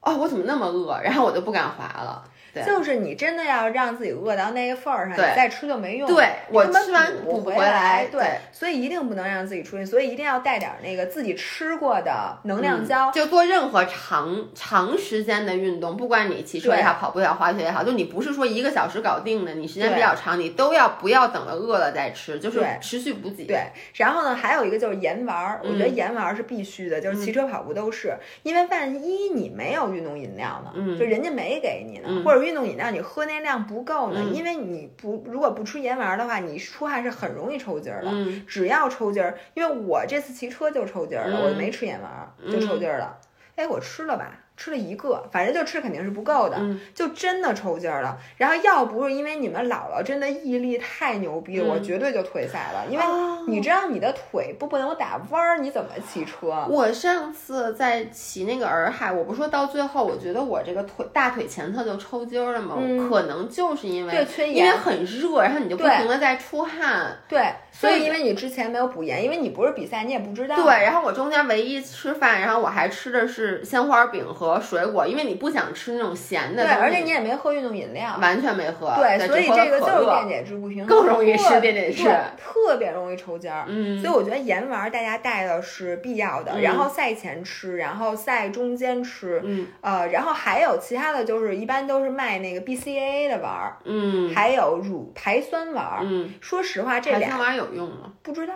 [0.00, 1.00] 哦，我怎么那么饿？
[1.02, 2.24] 然后我就不敢滑了。
[2.64, 6.08] 就是你真的要让自己饿到那个份儿上，你再吃就没用。
[6.08, 8.06] 对，我吃完补回来。
[8.10, 13.10] 对，所以一定不能让自己出去，所以一定要带点那个自己吃过的能量胶。
[13.10, 23.44] 就做任何长长时间的运动，不管你骑车也好，跑步也好，滑雪也好，就你不是说一个小时搞定的，你时间比较长，你都要不要等了饿了再吃，就是持续补给。
[23.44, 33.26] 对，然后呢，还有一个就是盐丸儿，我觉得盐丸儿是必须的，就是骑车跑步都是，因为万一你没有运动饮料呢，就人家没给你呢，或者运动饮料你喝。
[33.26, 38.10] 那量不够呢，因为你不如果不吃盐丸的话，你出汗是很容易抽筋儿的。
[38.46, 42.10] 只要抽筋儿，因为我这次骑车就抽筋儿了，我没吃盐丸
[42.50, 43.18] 就抽筋儿了。
[43.56, 44.32] 哎，我吃了吧。
[44.58, 46.58] 吃了一个，反正就吃肯定是不够的，
[46.92, 48.18] 就真的抽筋儿了。
[48.36, 52.84] 然后要不是因为你们姥姥真的毅力太牛逼了，我绝对就退赛了。
[52.90, 53.04] 因为
[53.46, 56.66] 你知道你的腿不不能打弯儿，你怎么骑车？
[56.68, 62.74] 我上次在骑那个洱海，我不说到最后，我觉得我这个腿大腿前侧就抽筋儿了吗？
[63.08, 67.16] 可能就是因为因为很热，然后你就不停的在出汗。
[67.28, 70.56] 对，所以因为你之前没有补盐，因为你不是比赛，你也不知道。
[70.56, 74.58] 对，然后我中间唯一吃饭，然后我还吃的是鲜花饼和。
[74.60, 82.04] 水果，因为你不想吃那种咸的，对，而且你也没喝运动饮料，完全没喝，对，所以这个就是电解质不平衡，更容易吃电解质，
[82.36, 83.64] 特别容易抽筋儿。
[83.68, 98.12] 嗯，所以我觉得盐丸大家带的是必要的，然后赛前吃，然后赛中间吃，嗯，呃，然后还有其他的就是一般都是卖那个 B C A A 的丸儿，嗯，还有乳排酸丸儿，嗯，说实话这俩排酸丸有用吗？
[98.22, 98.54] 不知道，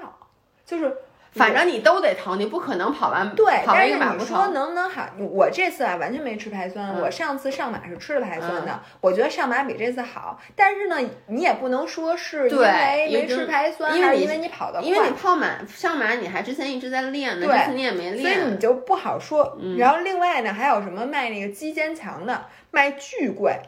[0.65, 0.97] 就是。
[1.35, 4.49] 反正你都得疼，你不可能跑完对，跑完但是一马不你说。
[4.49, 5.09] 能不能好？
[5.19, 10.39] 我这次啊完全没吃排酸，嗯我上次上马是吃了排酸的，我觉得上马比这次好。
[10.55, 10.99] 但是呢，
[11.29, 18.59] 你也不能说是因为没吃排酸，因为你还是因为你跑的快，因为你跑马上马，你还之前一直在练呢，对这次你也没练所以你。
[18.59, 19.57] 就不好说。
[19.59, 23.59] 嗯然后另外呢，还有什么卖那个肌坚强的，卖巨贵，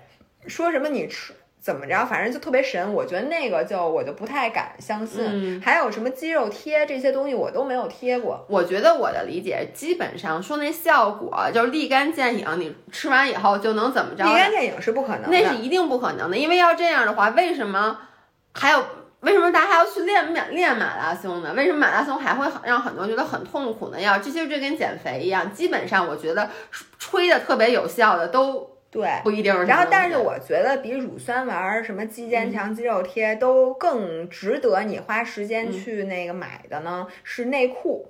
[0.46, 1.32] 说什么你吃。
[1.64, 5.24] 怎么着，反正就特别神，我觉得那个就我就不太敢相信。
[5.24, 8.44] 嗯还有什么肌肉贴这些东西，我都没有贴过。
[8.50, 14.24] 我觉得我的理解基本上说那效果就是立竿见影，你吃完以后就能怎么着？
[14.24, 17.98] 立竿见影是不可能的，那是一定不可能的，因为要这样的话，为什么
[18.52, 18.84] 还有
[19.20, 21.54] 为什么大家还要去练马练马拉松呢？
[21.56, 23.98] 为什么马拉松还会很让很多人觉得很痛苦呢？
[23.98, 26.50] 要这些就这跟减肥一样，基本上我觉得
[26.98, 29.10] 吹的特别有效的都对。
[29.24, 29.64] 不一定是。
[29.64, 38.06] 然后，但是我觉得比乳酸丸儿、什么肌坚强、肌肉贴都更值得你花时间去那个买的呢，是内裤。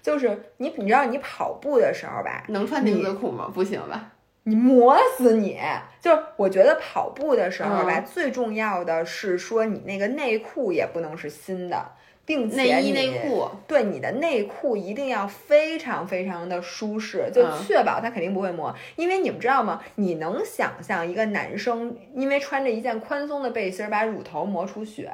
[0.00, 3.50] 就是你，你知道你跑步的时候吧，能穿丁字裤吗？
[3.52, 4.12] 不行吧？
[4.46, 5.58] 你磨死你！
[6.02, 11.92] 就是我觉得跑步的时候吧，嗯最重要的是说你那个内裤也不能是新的，
[12.26, 18.74] 并且内衣你内裤，对你的内裤一定要非常非常的舒适，就嗯确保它肯定不会磨。
[18.96, 19.82] 因为你们知道吗？
[19.96, 25.10] 你能想象一个男生因为穿着一件宽松的背心儿把乳头磨出血，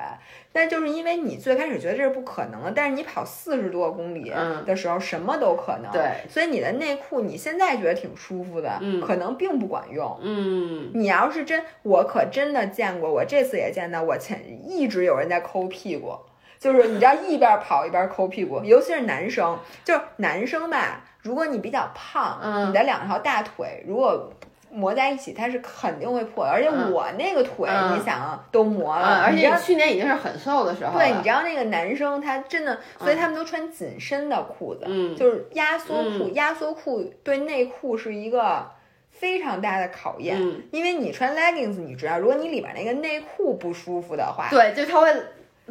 [0.53, 5.91] 但就是因为你最开始觉得这是不可能的，但是你跑四十多公里嗯的时候，什么都可能。
[5.91, 10.17] 对，所以你的内裤你现在觉得挺舒服的，嗯可能并不管用。
[10.23, 16.15] 嗯，你要是真，我可真的见过，我这次也见到，我前一直有人在抠屁股，
[16.61, 22.69] 就是你知道一边跑一边抠屁股，尤其是男生，就是男生吧，如果你比较胖，嗯。
[22.69, 24.31] 你的两条大腿如果
[24.71, 26.93] 磨在一起，它是肯定会破的，而且嗯。
[26.93, 27.99] 我那个腿，嗯。
[27.99, 30.99] 你想啊都磨嗯，了，而且去年已经是很瘦的时候。
[30.99, 35.17] 对，你知道那个男生他真的，所以他们都穿紧身的裤子，嗯。
[35.17, 36.29] 就是压缩裤。
[36.29, 36.35] 嗯。
[36.35, 38.71] 压缩裤对内裤是一个
[39.11, 45.11] 非常大的考验，嗯，因为你穿 leggings，你知道，如果你里边那个内裤不舒服的话，对，就他会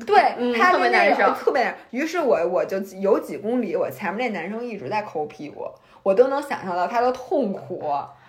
[0.06, 1.76] 对， 嗯他别难受特别难。
[1.92, 5.66] 于是我我就有几公里，我前面那男生一直在抠屁股，
[6.04, 7.84] 我都能想象到他的痛苦。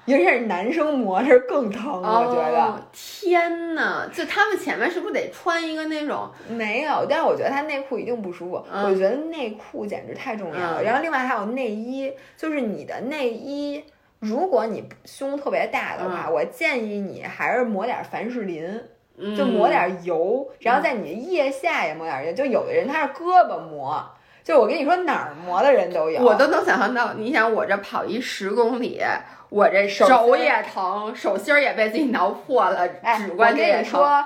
[0.06, 2.58] 尤其是男生磨是更疼，我觉得。
[2.58, 6.28] 哦，天呐，就他们前面是不是得穿一个那种？
[6.48, 8.64] 没有，但是我觉得他内裤一定不舒服。
[8.72, 10.82] 嗯我觉得内裤简直太重要了。
[10.82, 13.84] 嗯然后另外还有内衣，就是你的内衣，
[14.18, 18.88] 如果你胸特别大的话，我建议你还是抹点凡士林，嗯
[19.36, 22.32] 就抹点油，然后在你的腋下也抹点油。
[22.32, 24.04] 就有的人他是胳膊磨，
[24.42, 26.22] 就我跟你说哪儿磨的人都有。
[26.22, 29.00] 我都能想象到，你想我这跑一十公里，
[29.48, 33.82] 我这手手也疼，手心儿也被自己挠破了，哎，指我跟关节也疼。
[33.82, 34.24] 你说，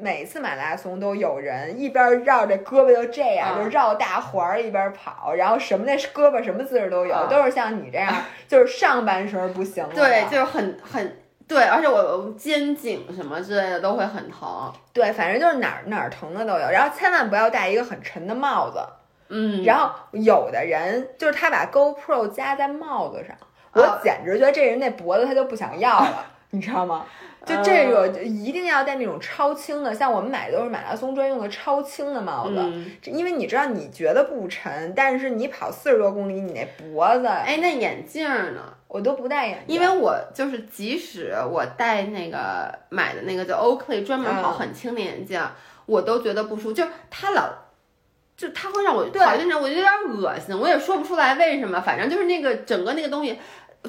[0.00, 8.12] 每次马拉松都有人一边绕着胳膊就这样，嗯就绕大环儿一边跑，然后什么那胳膊什么姿势都有，嗯都是像你这样，
[8.48, 9.90] 就是上半身不行了。
[9.94, 11.16] 对，就是很很
[11.46, 14.72] 对，而且我肩颈什么之类的都会很疼。
[14.92, 16.70] 对，反正就是哪儿哪儿疼的都有。
[16.70, 18.78] 然后千万不要戴一个很沉的帽子。
[19.28, 23.34] 嗯，然后有的人就是他把 GoPro 加在帽子上，
[23.72, 27.04] 我哦简直觉得这人那脖子他就不想要了，你知道吗？
[27.46, 38.60] 就这个一定要戴那种超轻的，像我们买的都是马拉松专用的超轻的帽子，嗯，因为你知道你觉得不沉，但是你跑四十多公里，你那脖子，哎，那眼镜儿呢？
[38.86, 45.40] 我都不戴眼镜，因为我就是，即使我戴那个买的那个叫 Oakley 专门跑嗯很轻的眼镜，
[45.86, 46.72] 我都觉得不舒服。
[46.72, 47.50] 就是它老，
[48.36, 51.80] 就它会让我对跑进去，我就有点恶心，我也说不出来为什么。
[51.80, 53.36] 反正就是那个整个那个东西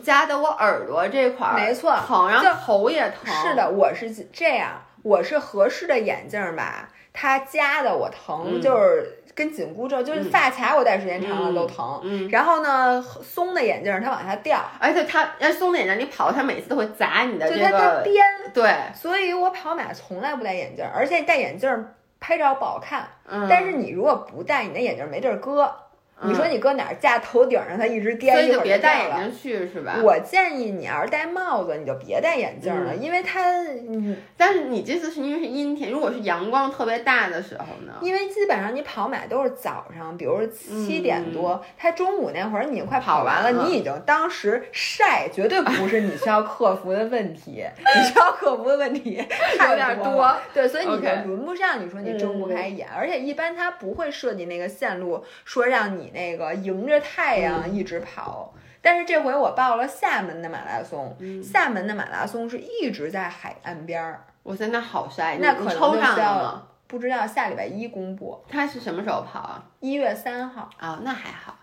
[0.03, 3.33] 夹在我耳朵这块儿，没错疼，然后头也疼。
[3.33, 11.99] 是的，我是这样，我是合适的眼镜吧，它夹的我疼，嗯就是跟紧箍咒，就是嗯发卡我戴时间长了都疼。
[12.03, 21.87] 嗯，然后呢，松的眼镜它往下掉，而且它要松的眼镜，你跑，它每次都会砸你的这就它它个，颠，对，所以我跑马从来不戴眼镜，而且戴眼镜
[22.19, 23.07] 拍照不好看。
[23.27, 25.73] 嗯，但是你如果不戴，你那眼镜没地儿搁。
[26.21, 26.95] 嗯你说你搁哪儿？
[26.95, 29.97] 架头顶上，它一直颠，所以就别戴眼镜去，是吧？
[30.01, 33.51] 我建议你要是戴帽子，你就别戴眼镜了，嗯因为它，
[33.89, 37.93] 嗯，但是你这次是因为是阴天，如果是阳光特别大的时候呢？
[38.01, 49.21] 因为基本上你跑马都是早上，比如说七点多，它中午那会儿你快跑完了，你已经当时晒，绝对不是你需要克服的问题， 你需要克服的问题
[49.59, 58.53] 太有点多对，所以你就轮不上，你说你睁不开眼，而且一般它不会设计那个线路，说让你那个迎着太阳一直跑。
[58.81, 66.67] 但是这回我报了厦门的马拉松，嗯厦门的马拉松是一直在海岸边儿，我现在好晒，你那可抽就需要上了吗？
[66.87, 69.63] 不知道下礼拜一公布，他是什么时候跑啊？
[69.79, 70.69] 一月三号。
[70.77, 71.57] 啊，那还好，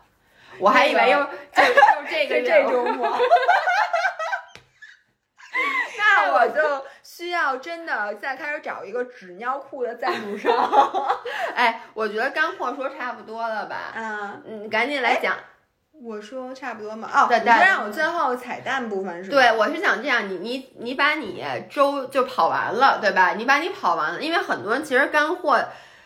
[0.58, 3.16] 我还以为又就就这个是 这周末。
[5.96, 6.84] 那我就
[7.14, 10.50] 需要真的再开始找一个纸尿裤的赞助商。
[11.54, 13.92] 哎，我觉得干货说差不多了吧？
[13.94, 15.36] 嗯，嗯，赶紧来讲。
[16.02, 17.10] 我说差不多嘛。
[17.12, 19.36] 哦，对对你就让我最后彩蛋部分是吧？
[19.36, 23.34] 对，我是想这样，你你你把你周就跑完了，对吧？
[23.34, 25.62] 你把你跑完了，因为很多人其实干货，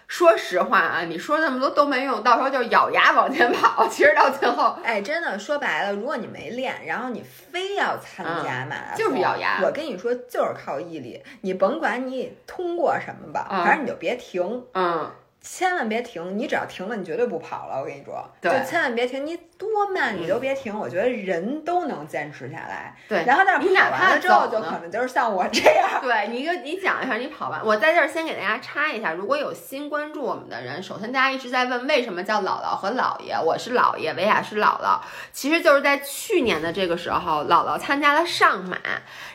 [0.08, 11.22] 说实话啊，你说那么多都没用，到时候就咬牙往前跑，其实到最后，哎，真的说白了，如果你没练，然后你非要参加马拉松，就是咬牙我跟你说，就是靠毅力。
[11.40, 14.64] 你甭管你通过什么吧，嗯反正你就别停。
[14.74, 15.10] 嗯，
[15.48, 17.78] 千万别停，你只要停了，你绝对不跑了。
[17.78, 20.76] 我跟你说，对就千万别停，你多慢你都别停。
[20.76, 22.96] 我觉得人都能坚持下来。
[23.08, 26.00] 对然后但是你哪怕跑完了之后，就可能就是像我这样。
[26.02, 27.64] 对你一个，你讲一下你跑完。
[27.64, 34.98] 我在这儿先给大家插一下，如果有新关注我们的人，首先大家一直在问为什么叫姥姥和姥爷，我是姥爷，维亚是姥姥，
[35.32, 38.76] 其实就是在去年的这个时候，姥姥参加了上马，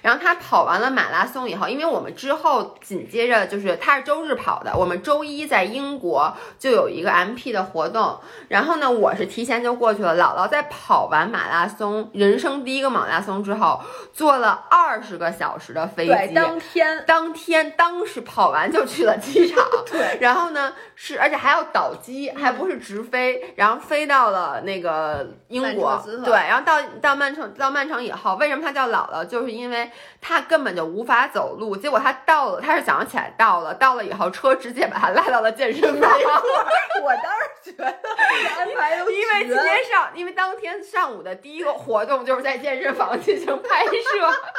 [0.01, 10.17] 然后她跑完了马拉松以后，因为我们之后紧接着就是她是周日跑的，我们周一在英国就有一个 MP 的活动，然后呢，我是提前就过去了。
[10.17, 13.79] 姥姥在跑完马拉松，人生第一个马拉松之后，
[14.11, 29.23] 坐了二十个小时的飞机，对，当天当天当时跑完就去了机场，对，然后呢是而且还要倒机，还不是直飞，然后飞到了那个英国对，然后到到曼城到曼城以后，为什么他叫姥姥？
[29.23, 29.89] 就是因为
[30.19, 36.11] 他根本就无法走路，结果他到了，他是早上起来到了，到了以后车直接把他拉到了健身房。
[37.01, 43.91] 我当时觉得安排的因为今天上，因为当天上午的第一个活动就是在健身房进行拍摄。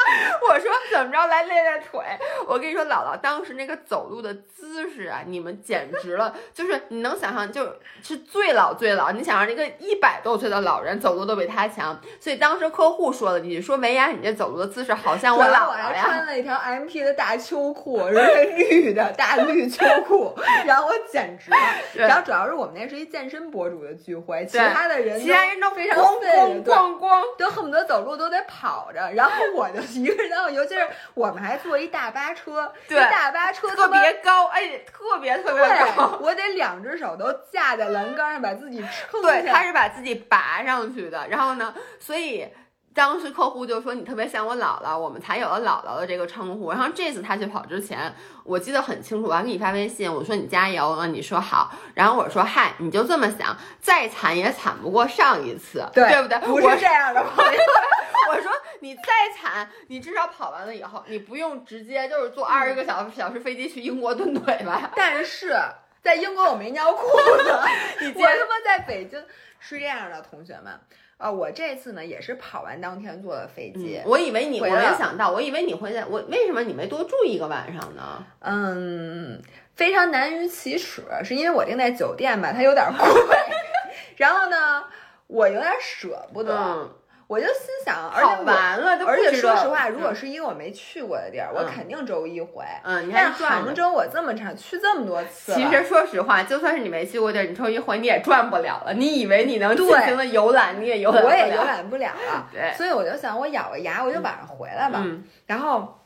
[0.49, 2.01] 我说怎么着来练练腿？
[2.47, 7.65] 我跟你说，姥姥当时那个走路的姿势啊，你们简直了，就是你能想象，就
[8.03, 9.13] 是最老最老。
[9.13, 20.35] 你想让一个一百多岁的老人走路都比他强，所以当时客户说了一句：“说维娅，你这走路的姿势好像我姥姥呀。”穿了一条 MP 的大秋裤，是 那绿的大绿秋裤，
[20.67, 21.57] 然后我简直了。
[22.09, 35.63] 然后主要是我们那是一健身博主的聚会，其他的人其他人都非常咣废咣对咣咣，都恨不得走路都得跑着，然后我就 一个人，然后尤其是我们还坐一大巴车，对那大巴车特别高，哎，特别特别
[35.97, 36.19] 高。
[36.21, 41.29] 我得两只手都架在栏杆上，把自己撑对，他是把自己拔上去的。
[41.29, 42.49] 然后呢，所以
[42.95, 46.71] 当时客户就说你特别像我姥姥，我们才有了姥姥的这个称呼。
[46.71, 48.15] 然后这次他去跑之前，
[48.45, 51.73] 我记得很清楚，我还给你发微信，我说你加油啊，你说好。
[51.95, 56.39] 然后我说嗨，你就这么想，再惨也惨不过上一次，对不对？
[56.43, 57.61] 我不是这样的朋友。
[58.31, 59.03] 我说你再
[59.37, 64.91] 惨，你至少跑完了以后，你不用直接就是坐二十个小时小时飞机去英国蹲腿吧？
[64.97, 65.59] 但是
[66.03, 67.07] 在英国我没尿裤
[67.39, 67.59] 子，
[68.05, 69.23] 你我他妈在北京
[69.59, 70.79] 是这样的，同学们。
[71.23, 78.27] 啊，我这次呢也是跑完当天坐的飞机，我以为你，我没想到，我以为你会在，我为什么你没多住一个晚上呢？
[78.41, 79.41] 嗯，
[79.77, 83.37] 非常难于启齿，是因为我订在酒店吧，它有点贵，
[84.19, 84.83] 然后呢，
[85.29, 86.91] 我有点舍不得，嗯，
[87.33, 92.63] 我就心想，而且完了而且说实话，如果嗯是一个我没去过的地儿，我嗯肯定周一回。
[92.85, 93.65] 嗯，你还但是赚着。
[93.65, 98.93] 杭州我这么长去这么多次，其实说实话，就算是你没去过地儿，你周一回你也转不了了。
[98.93, 101.35] 你以为你能尽对情的游览，你也游览不了。
[101.35, 102.49] 我也游览不了了。
[102.53, 105.01] 对，所以我就想，我咬个牙，我就晚上回来吧。
[105.03, 106.02] 嗯然后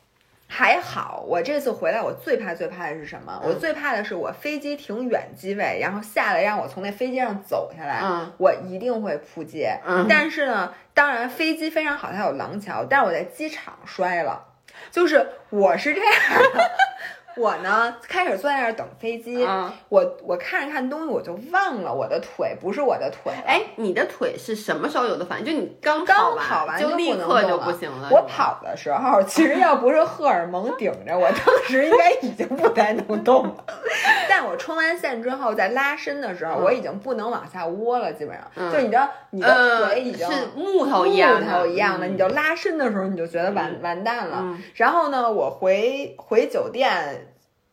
[0.49, 3.41] 还好，我这次回来，我最怕最怕的是什么？
[3.43, 9.79] 嗯我最怕的是我飞机停远机位，然后下来让我从那飞机上走下来，嗯我一定会扑街。
[9.85, 14.45] 嗯， 但是呢，当然飞机非常好，它有廊桥，但是我在机场摔了，
[14.91, 16.13] 就是我是这样
[16.55, 16.71] 的。
[17.37, 23.43] 我呢，开始坐在那儿等飞机，嗯，我我看着看东西，我就忘了我的腿不是我的腿了。
[23.47, 25.45] 哎，你的腿是什么时候有的反应？
[25.45, 28.09] 就你刚刚，跑完就就立刻就不行了。
[28.11, 33.65] 我跑的时候，其实要不是荷尔蒙顶着，我当时应该已经不太能动了。
[34.29, 44.39] 但我冲完线之后，在拉伸的时候，嗯我已经不能往下窝了，基本上，嗯就你知道，你的呃腿已经是木头一样的，木头一样的，嗯你就拉伸的时候，你就觉得完、完蛋了。
[44.41, 47.25] 嗯然后呢，我回回酒店。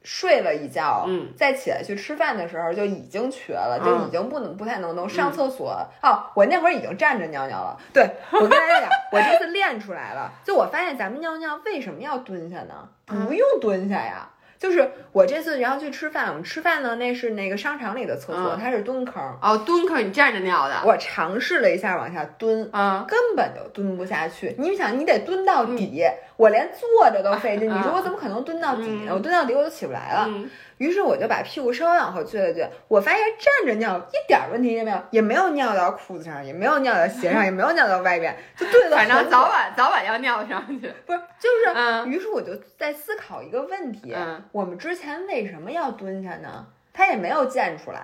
[0.04, 5.08] 睡了一觉，嗯，再起来去吃饭的时候就已经瘸了，嗯就已经不能不太能动。
[5.08, 7.78] 上厕所哦，我那会儿已经站着尿尿了。
[7.94, 10.32] 对我跟大家讲，我这次练出来了。
[10.44, 12.90] 就我发现咱们尿尿为什么要蹲下呢？
[13.10, 14.30] 嗯不用蹲下呀。
[14.60, 19.22] 就是我这次然后去吃饭，我们吃饭呢，那是那个商场里的厕所，嗯它是蹲坑。
[19.42, 24.56] 哦，蹲坑你站着尿的，我尝试了一下往下蹲，嗯，根本就蹲不下去。
[24.58, 26.02] 你想，你得蹲到底，
[26.33, 29.06] 我我连坐着都费劲，啊你说我怎么可能蹲到底呢？
[29.08, 30.26] 嗯我蹲到底我都起不来了。
[30.28, 38.98] 嗯于是我就把屁股稍微往后撅了撅，我发现站着尿一点问题也没有，也没有尿到裤子上，也没有尿到鞋上，也没有尿到外边，就 对了。
[38.98, 40.92] 反正早晚早晚要尿上去。
[41.06, 46.66] 不是，就是，嗯于是我就在思考一个问题：嗯我们之前为什么要蹲下呢？
[46.92, 48.02] 他也没有溅出来。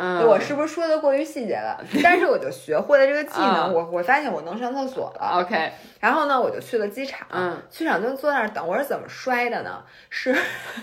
[0.00, 1.76] 嗯，我是不是说的过于细节了？
[2.04, 5.40] 但是我就学会了这个技能，嗯我我发现我能上厕所了。
[5.42, 8.64] OK，然后呢，我就去了机场，嗯机场就坐那儿等。
[8.64, 9.82] 我是怎么摔的呢？
[10.08, 10.32] 是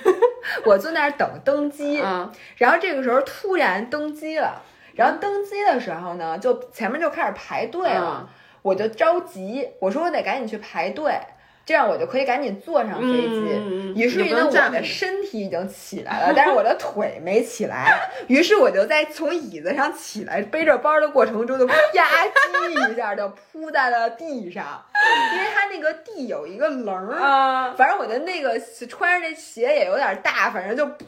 [0.65, 4.61] 我坐那儿等登机，嗯然后这个时候突然登机了。
[4.95, 8.27] 然后登机的时候呢，就前面就开始排队了，嗯
[8.61, 11.17] 我就着急，我说我得赶紧去排队，
[11.65, 13.93] 这样我就可以赶紧坐上飞机。
[13.95, 18.09] 于是呢，我的身体已经起来了，但是我的腿没起来。
[18.27, 24.85] 于是我就在从椅子上起来，背着包的过程中，就吧唧一下就扑在了地上，
[25.33, 27.15] 因为它那个地有一个棱儿。
[27.15, 31.05] 啊，反正我的那个穿着这鞋也有点大，反正就扑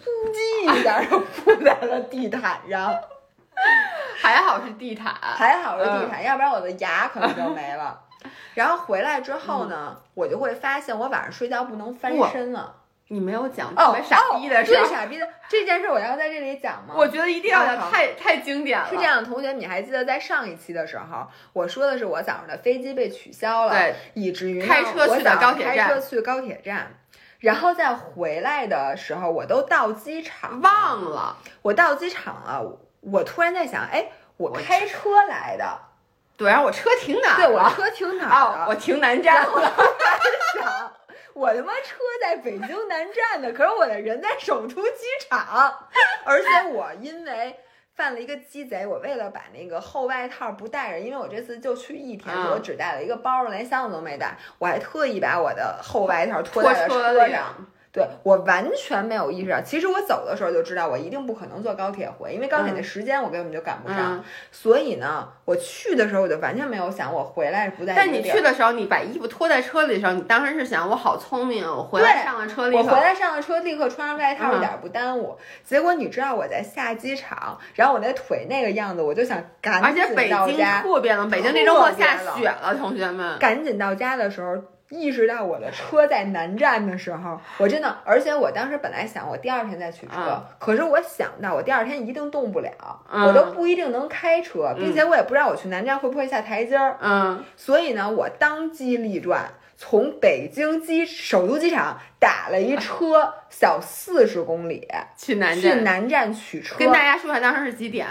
[0.65, 2.95] 叽一下就扑在了地毯上。
[4.19, 5.13] 还好是地毯。
[5.21, 7.99] 还好是地毯，要不然我的牙可能就没了。
[8.57, 12.73] 然后回来之后呢，我就会发现我晚上睡觉不能翻身了。
[13.09, 16.95] 你没有讲特哦，别傻逼的哦事儿，最傻逼的这件事，我要在这里讲吗？
[16.97, 18.89] 我觉得一定要讲，太太经典了。
[18.89, 26.87] 是这，样，同学，你还记得在上一期的时候，我说的是我早上的飞机被取消了，对，以至于开车去高铁站开车去高铁站，
[27.37, 31.37] 然后再回来的时候，我都到机场忘了。
[31.61, 35.79] 我到机场了，我突然在想，哎，我我开车来的，
[36.37, 37.69] 对，然后我车停哪儿对我？
[37.71, 38.65] 车停哪儿哦，了？
[38.69, 39.51] 我停南站了。
[39.51, 40.93] 我在想，
[41.33, 45.73] 我他妈车在北京南站呢，可是我的人在首都机场，
[46.23, 47.59] 而且我因为。
[47.97, 57.55] 犯了一个鸡贼，我为了把那个厚外套不带着，因为我这次就去一天，我只带了一个包，连箱子都没带，我还特意把我的厚外套拖拖在了车上。
[57.97, 64.17] 对我完全没有意识到，其实我走的时候就知道我一定不可能坐高铁回，因为高铁的嗯时间我根本就赶不上。
[64.17, 75.35] 嗯，所以呢，我去的时候我就完全没有想我回来不在但你去的时候，你把衣服脱在车里的时候，你当时是想我好聪明，我回来对上了车立刻我回来上了车，立刻穿上外套，嗯一点儿不耽误。
[75.63, 80.81] 结果你知道我在下机场，然后我那腿那个样子，我就想赶而且紧北京到家。
[80.83, 83.39] 特别冷，北京这周末下雪了，同学们。
[83.39, 84.55] 赶紧到家的时候，
[84.89, 92.71] 意识到我的车在南站的时候，我真的，而且我当时本来想我第二天再取车，嗯可是我想到我第二天一定动不了，
[93.11, 99.49] 嗯我都不一定能开车，并且我也不知道我去南站会不会下台阶儿，嗯，所以呢，我当机立断。
[99.79, 105.81] 从北京机首都机场打了一车，小四十公里，去南站去。
[105.83, 106.75] 南站取车。
[106.79, 108.07] 跟大家说一下当时是几点？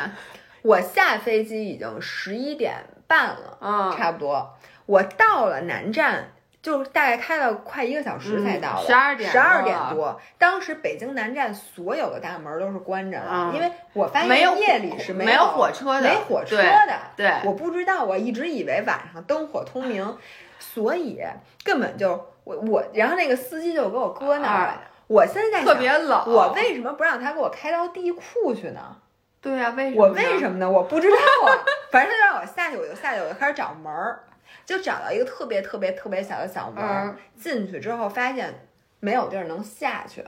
[0.63, 2.73] 我下飞机已经十一点
[3.09, 4.55] 半了，嗯，差不多。
[4.87, 6.29] 我到了南站，
[6.67, 10.21] 就大概开了快一个小时才到十二、嗯点十二点多。
[10.37, 16.99] 当时北京南站所有的大门都是关着的，嗯因为我发现没有夜里是没有火车的，没火车对的。
[17.17, 20.19] 对，我不知道，我一直以为晚上灯火通明，
[20.59, 21.23] 所以
[21.63, 24.83] 根本就我我，然后那个司机就给我搁那儿了。
[25.07, 26.25] 我现在在特，别冷。
[26.27, 28.97] 我为什么不让他给我开到地库去呢？
[29.41, 30.03] 对呀、为什么？
[30.03, 30.69] 我为什么呢？
[30.69, 31.63] 我不知道啊。
[31.93, 34.25] 反正他让我下去，我就下去，我就开始找门儿，
[34.67, 38.53] 就找到一个特别特别特别小的小门进去之后发现
[39.01, 40.23] 没有地儿能下去，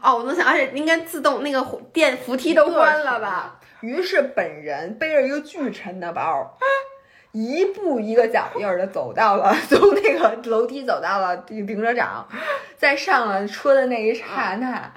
[0.00, 1.60] 哦，我能想，而且应该自动那个
[1.92, 3.58] 电扶梯都关了吧？
[3.80, 6.56] 于是本人背着一个巨沉的包，
[7.32, 12.28] 一步一个脚印儿的走到了， 从那个楼梯走到了停停车场，
[12.78, 14.92] 在上了车的那一刹那。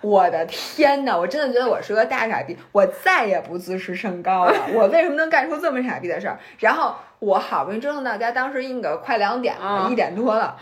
[0.00, 4.54] 我的天呐，我真的觉得我是个大傻逼，我再也不自视甚高了。
[4.74, 6.38] 我为什么能干出这么傻逼的事儿？
[6.58, 6.94] 然后
[7.24, 10.56] 我好不容易折腾到家，当时应该快两点了，嗯一点多了。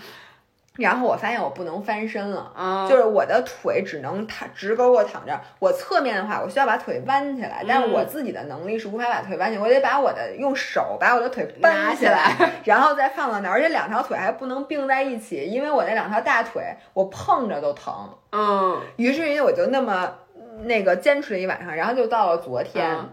[0.78, 12.34] 然后我发现我不能翻身了，嗯，就是我的腿只能躺直勾勾躺着，我侧面的话，我需要把腿弯起来，但是嗯我自己的能力是无法把腿弯起来，我得把我的用手把我的腿拿搬起起来，
[12.64, 16.62] 然后再放到那儿，而且两条腿还不能并在一起，因为我那两条大腿
[16.94, 18.08] 我碰着都疼。
[18.30, 22.90] 嗯，于是于我就那么嗯那个坚持了一晚上，然后就到了昨天。
[22.92, 23.10] 嗯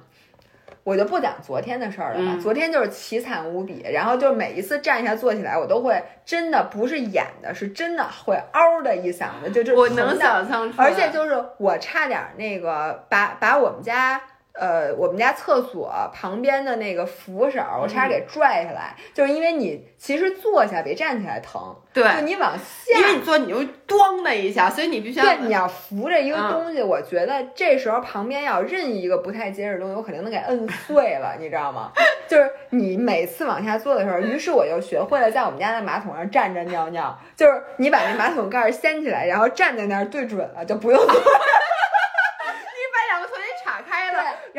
[0.89, 2.39] 我就不讲昨天的事儿了吧，嗯。
[2.39, 14.19] 昨天就是凄惨无比，然后就每一次站下坐起来，我都会真的不是演的，是真的会嗷的一嗓子，就就我能想象出来，而且就是我差点儿那个把把我们家
[14.59, 31.91] 呃，我们家厕所旁边的那个扶手，我差点给拽下来，就是因为你其实坐下比站起来疼，对，就你往下，因为你坐你就咣的一下，所以你必须要对，你要扶着一个东西，我觉得这时候旁边要任意一个不太结实的东西，我肯定能给摁碎了， 你知道吗？
[32.27, 41.15] 就是你每次往下坐的时候，于是我就学会了在我们家的马桶上站着尿尿，就是你把那马桶盖掀起来，然后站在那儿对准了，就不用坐。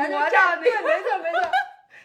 [0.08, 1.40] 然后就站，对，没错没错。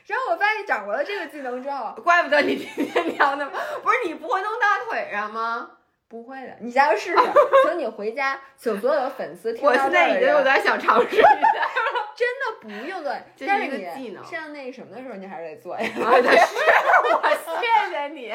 [0.07, 3.51] 然后我发现掌握了这个技能之后， 怪不得你天天尿那么，
[3.81, 5.71] 不是你不会弄大腿上吗？
[6.07, 7.17] 不会的，你下次试试。
[7.63, 11.41] 请你回家，请所有的粉丝听到我现在已经有点想尝试一下了。
[12.15, 14.23] 真的不用做，这是一个技能。
[14.23, 15.83] 像那什么的时候，你还是得做呀。
[15.83, 18.31] 是， 我谢谢你。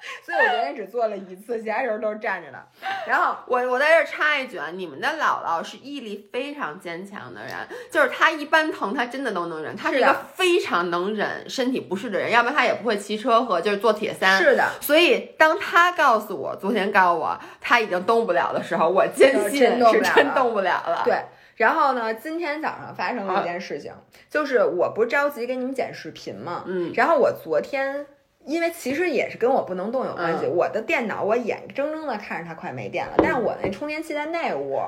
[0.24, 2.58] 所以我昨天只做了一次，其他时候都是站着的。
[3.06, 7.52] 然后我我在这插一句啊，你们的姥姥是毅力非常坚强的人，
[7.90, 14.40] 就是她一般疼她真的都能忍，她是一个非常能忍身体不适的人，要不然她也不会骑车和就是坐铁三。
[14.42, 21.02] 是的，所以当她告诉我昨天告诉我她已经动不了的时候，我坚信是真动不了了。
[21.04, 21.24] 对，
[21.56, 23.92] 然后呢，今天早上发生了一件事情，
[24.30, 28.06] 就是我不是着急给你们剪视频嘛，嗯，然后我昨天。
[28.48, 30.46] 因为其实也是跟我不能动有关系。
[30.46, 34.80] 我的电脑我眼睁睁的看着它快没电了，但是我那充电器在那屋，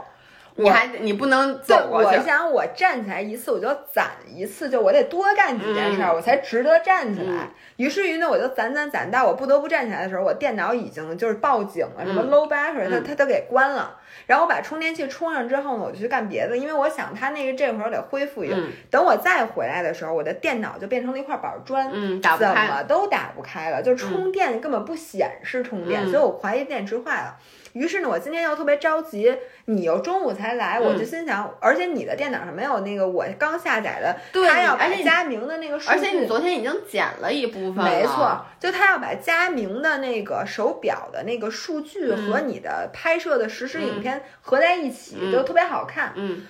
[0.56, 2.18] 你还你不能走过去。
[2.18, 7.48] 我想我站起来一次我就攒一次，就我得多干几件事，我才值得站起来。
[7.76, 13.96] 于是于呢，我就攒攒攒到我不得不站起来的时候，我电脑已经就是报警了，什么 low battery，它它都给关了。
[14.26, 18.56] 然后我把充电器充上之后呢，我就去干别的，因为我想它那个这会儿得恢复一下。
[18.90, 27.36] 等我再回来的时候，我的电脑就变成了一块板砖，嗯，怎么都打不开了，就充电根本不显示充电，所以我怀疑电池坏了。
[27.72, 29.36] 于是呢，我今天又特别着急，
[29.66, 34.16] 你又中午才来，我就心想，而且你的电脑上没有那个我刚下载的，
[34.48, 46.42] 他要把佳明的那个数据，而且你昨天已经剪了一部分，没错，就他要把佳明的那个手表的那个数据和你的拍摄的实时影片合在一起，就特别好看，嗯。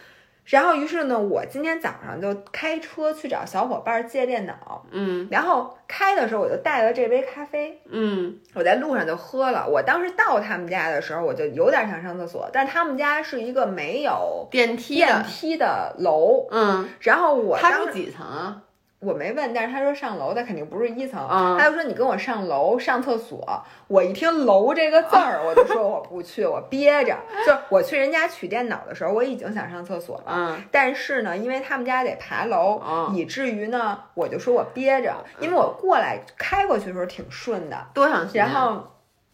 [0.50, 9.68] 然后，于是呢，我今天早上就开车去找小伙伴借电脑，嗯，然后开的时候我就带了这杯咖啡，嗯，我在路上就喝了。
[9.68, 18.62] 我当时到他们家的时候，我就有点想上厕所，但是他们家是一个没有电梯电梯的楼，嗯，然后我他住几层啊？
[19.00, 21.26] 我没问，但是他说上楼，他肯定不是一层。
[21.58, 23.64] 他就说你跟我上楼上厕所。
[23.88, 27.16] 我一听“楼”这个字儿，我就说我不去，我憋着。
[27.46, 30.24] 就我去人家取电脑的时候，我已经想上厕所了。
[30.28, 30.62] 嗯。
[30.70, 35.14] 但是呢，因为他们家得爬楼，以至于呢，我就说我憋着。
[35.40, 37.86] 因为我过来开过去的时候挺顺的。
[37.94, 38.44] 多长时间？
[38.44, 38.84] 然后，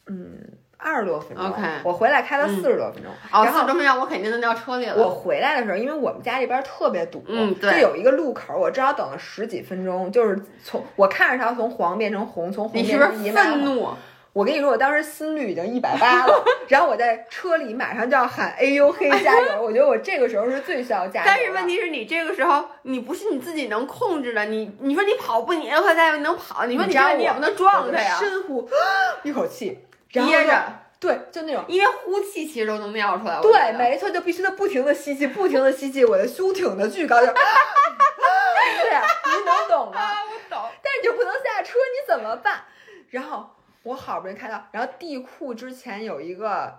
[0.06, 0.56] 嗯。
[0.86, 1.52] 二十多分钟
[1.82, 4.96] 我回来开了四十多分钟，然后四十多分钟我肯定能掉车里了。
[4.96, 13.88] 我回来的时候，因为我们家这边特别堵，嗯，对，就有一个路口，我至少等了十几分钟，就是从我看着它从黄变成红，从红变成一愤怒。
[14.32, 21.26] 我跟你说，我当时心率已经一百八了， 然后我在车里马上就要喊哎呦嘿加油， 我觉得我这个时候是最需要加油。
[21.26, 28.14] 但是问题是你这个时候你不是你自己能控制的，你你说你跑步你快加油你能跑，你说你这样你也不能撞他呀。
[28.18, 28.68] 深呼
[29.24, 29.85] 一口气，
[30.24, 30.62] 憋着。
[30.98, 33.38] 对，就那种，因为呼气其实都能尿出来。
[33.43, 40.01] 对，没错，就必须得不停的吸气，不停的吸气，我的胸挺的巨高，就， 对呀，你能懂吗？
[40.24, 40.64] 我懂。
[40.82, 42.62] 但是你就不能下车，你怎么办？
[43.10, 43.47] 然后
[43.82, 46.74] 我好不容易开到，然后地库之前有一个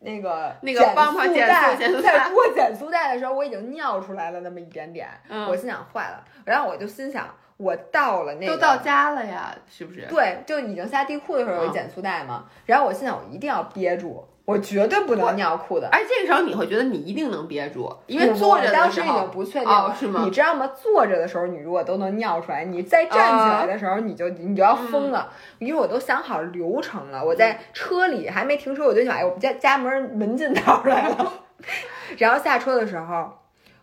[0.00, 5.08] 那个那个帮忙减速减速带，在过减速带的时候，我已经尿出来了那么一点点，
[5.48, 7.32] 我心想坏了，然后我就心想。
[7.56, 10.06] 我到了那个都到家了呀，是不是？
[10.08, 12.46] 对，就已经下地库的时候有减速带嘛。
[12.66, 15.88] 然后我现在我一定要憋住，我绝对不能尿裤子。
[15.92, 20.22] 而这个时候你会觉得你一定能憋住，因为坐着当时已经不确定了，是吗？
[20.24, 20.68] 你知道吗？
[20.74, 25.32] 坐着的时候你如果都能尿出来，你再站起来的时候你就你就要疯了。
[25.60, 31.32] 因为我都想好流程了，我在车里还没停车，我就想，哎，我们家家门门禁到来了。
[32.18, 33.32] 然后下车的时候。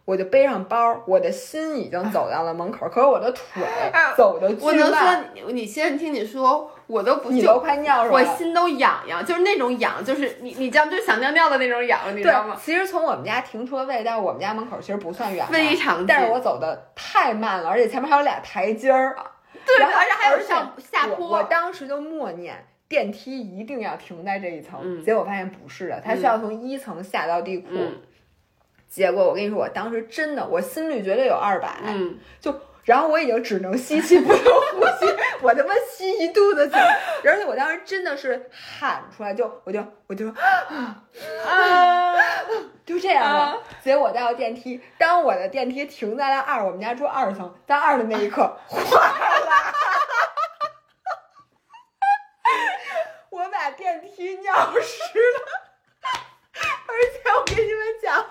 [0.03, 3.63] 我就背上包，我的心已经走到了门口，可是我的腿
[4.17, 4.65] 走的巨慢。
[4.65, 12.57] 我能说，你现在听你说，我都不，你都快尿了，我心都痒痒，就是那种痒，就是你你这样就想尿尿的那种痒，你知道吗？
[12.59, 19.15] 其实从我们家停车位到我们家门口其实不算远，非常近，但是我走的太慢了，而且前面还有俩台阶儿，
[19.65, 21.27] 对，而且还有上下坡。
[21.27, 27.67] 我当时就默念电梯一定要停在这一层，嗯，结果发现不是的，它需要从一层下到地库。
[28.91, 32.53] 结果我跟你说，我当时真的，我心率绝对有二百，嗯，就
[32.83, 36.75] 然后我已经只能吸气不能呼吸， 我他妈吸一肚子气，
[37.23, 41.05] 而且我当时真的是喊出来，就我就我就啊，
[42.85, 43.63] 就这样了。
[43.81, 49.73] 结果到电梯，当我的电梯停在了二，我们家住二层，在二的那一刻，坏了，
[53.29, 55.39] 我把电梯尿湿了，
[56.59, 58.25] 而且我跟你们讲，说。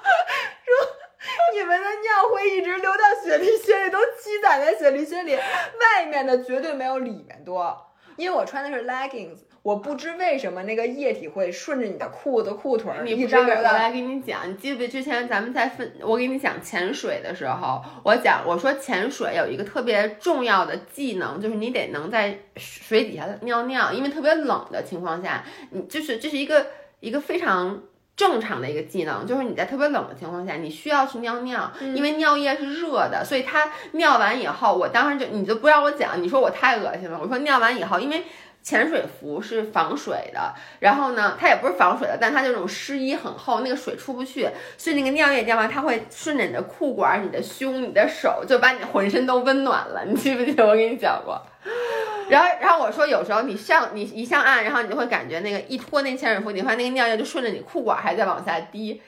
[1.55, 7.87] 你们的尿会一直流到雪梨靴里，都积攒在雪梨靴里，外面的绝对没有里面多。
[8.17, 26.67] 因为我穿的是 leggings，我不知为什么那个液体会顺着你的裤子裤腿儿你不知道，我来给你讲，你记不记得之前咱们在分，我给你讲潜水的时候，我讲我说潜水有一个特别重要的技能，就是你得能在水底下尿尿，因为特别冷的情况下，你就是这是一个
[27.01, 27.83] 一个非常。
[28.21, 37.19] 正常的一个技能就是你在特别冷的情况下，你需要去尿尿，因为尿液是热的，所以它尿完以后，我当时就你就不让我讲，你说我太恶心了。
[37.19, 38.25] 我说尿完以后，因为
[38.63, 50.05] 潜水服是防水的，然后呢，它也不是防水的，但它就那种湿衣很厚，那个水出不去，所以那个尿液尿完，它会顺着你的裤管、你的胸、你的手，就把你浑身都温暖了。
[50.05, 51.41] 你记不记得我给你讲过？
[52.31, 59.03] 然后，然后我说，有时候你上你一上岸，然后你就会感觉那个一脱那潜水服，你发现那个尿液就顺着你裤管还在往下滴，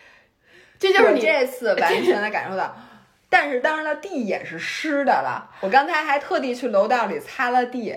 [0.79, 2.75] 这就是你这次完全的感受到。
[3.29, 7.97] 但是当然了地也是湿的了，我刚才还特地去楼道里擦了地，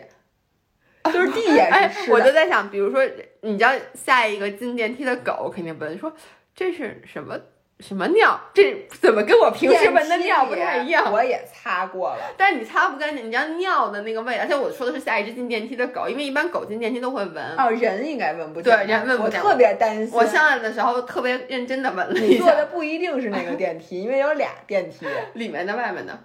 [1.12, 2.14] 就是地也是湿的。
[2.14, 3.06] 我就在想，比如说，
[3.42, 6.14] 你知道下一个进电梯的狗肯定闻说
[6.56, 7.38] 这是什么？
[7.82, 8.40] 什么尿？
[8.54, 11.12] 这怎么跟我平时闻的尿不太一样？
[11.12, 14.44] 我也擦过了，但是你擦不干净，你知道尿的那个味道。
[14.44, 17.58] 而且我说的是下一只进电梯的狗，因为一般狗进电梯都会闻。
[17.58, 18.78] 哦，人应该闻不见。
[18.78, 19.42] 对，人闻不见。
[19.42, 20.10] 我特别担心。
[20.18, 22.26] 我上来的时候特别认真的闻了一下。
[22.26, 26.18] 你坐的不一定是那个电梯，因为有俩电梯， 里面的、外面的，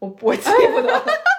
[0.00, 1.02] 我我记不得。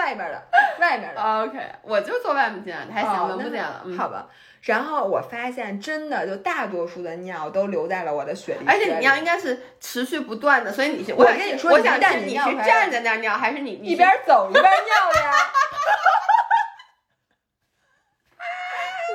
[0.00, 0.42] 外面的，
[0.80, 1.20] 外面的。
[1.20, 3.84] OK，我就坐外面进来的，还行，闻不见了。
[3.98, 4.26] 好吧。
[4.62, 15.30] 然后我发现，真的就大多数的尿都留在了我的血里，而且你尿应该是持续不断的，所以你是我跟你说，我想是你是站在那儿尿，还是你一边走一边 尿的呀？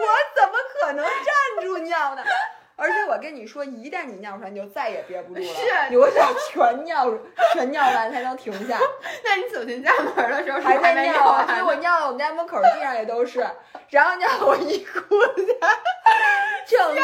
[0.02, 0.06] 我
[0.36, 2.24] 怎么可能站住尿呢？
[2.78, 7.10] 而且我跟你说，一旦你尿出来，你就再也憋不住了，是，我想全尿，
[7.54, 8.78] 全尿完才能停下。
[9.24, 11.46] 那你走进家门的时候还在尿啊？
[11.48, 13.40] 所以我尿到我们家门口地上也都是，
[13.90, 15.58] 然后尿我一裤子，
[16.68, 17.02] 整个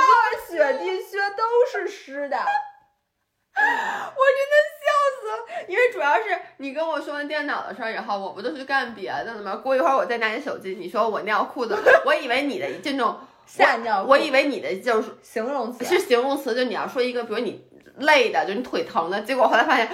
[0.50, 2.38] 雪地靴都是湿的。
[3.56, 4.86] 我真的笑
[5.22, 9.56] 死了，因为主要是你跟我说完电脑的事儿以后，我不都是干别的了吗？
[9.56, 13.18] 过一会儿我再拿你手机，你说我尿裤子，我以为你的这种。
[13.46, 14.04] 吓尿！
[14.04, 17.64] 我以为你的就是形容词，是形容词，就你要说一个，比如你
[17.98, 19.90] 累的，就你腿疼的，结果后来发现，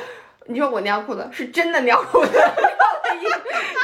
[0.45, 2.31] 你说我尿裤子是真的尿裤子，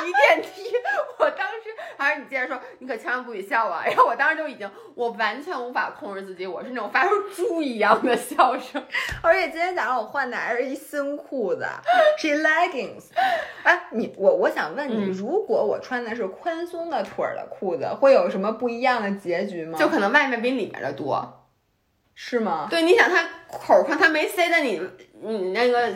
[0.05, 0.71] 一电梯，
[1.17, 1.62] 我当时
[2.03, 3.83] 还是你接着说，你可千万不许笑啊！
[3.85, 8.83] 然后我当时就已经，我完全无法控制自己，我是那种发出猪一样的笑声。
[9.21, 11.65] 而且今天早上我换的还是一新裤子，
[12.17, 13.05] 是 leggings。
[13.63, 19.77] 哎，你我我想问你，如果我穿的是宽松的腿儿的裤子，会有什么不一样的结局吗？
[19.79, 21.47] 就可能外面比里面的多，
[22.13, 22.67] 是吗？
[22.69, 24.81] 对，你想它口宽，它没塞在你
[25.21, 25.93] 你那个。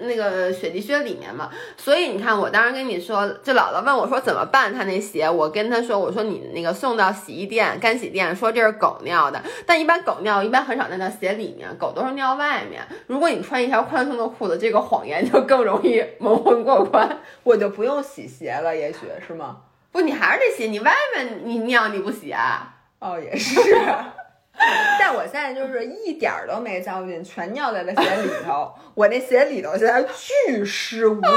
[0.00, 12.82] 那个雪地靴里面嘛，所以你看，我当时跟你说，就姥姥问我说怎么办，他那鞋，我跟他说，我说你那个送到洗衣店、干洗店，说这是狗尿的，但一般狗尿一般很少尿到鞋里面，狗都是尿外面。
[13.06, 19.58] 如果你穿一条宽松的裤子，这个谎言就更容易蒙混过关，我就不用洗鞋了，也许是吗？
[19.92, 22.76] 不，你还是得洗，你外面你尿你不洗啊？
[23.00, 23.60] 哦，也是。
[24.98, 28.72] 但我现在就是一点儿都没糟践，全尿在了鞋里头。
[28.94, 31.28] 我那鞋里头现在巨湿无比，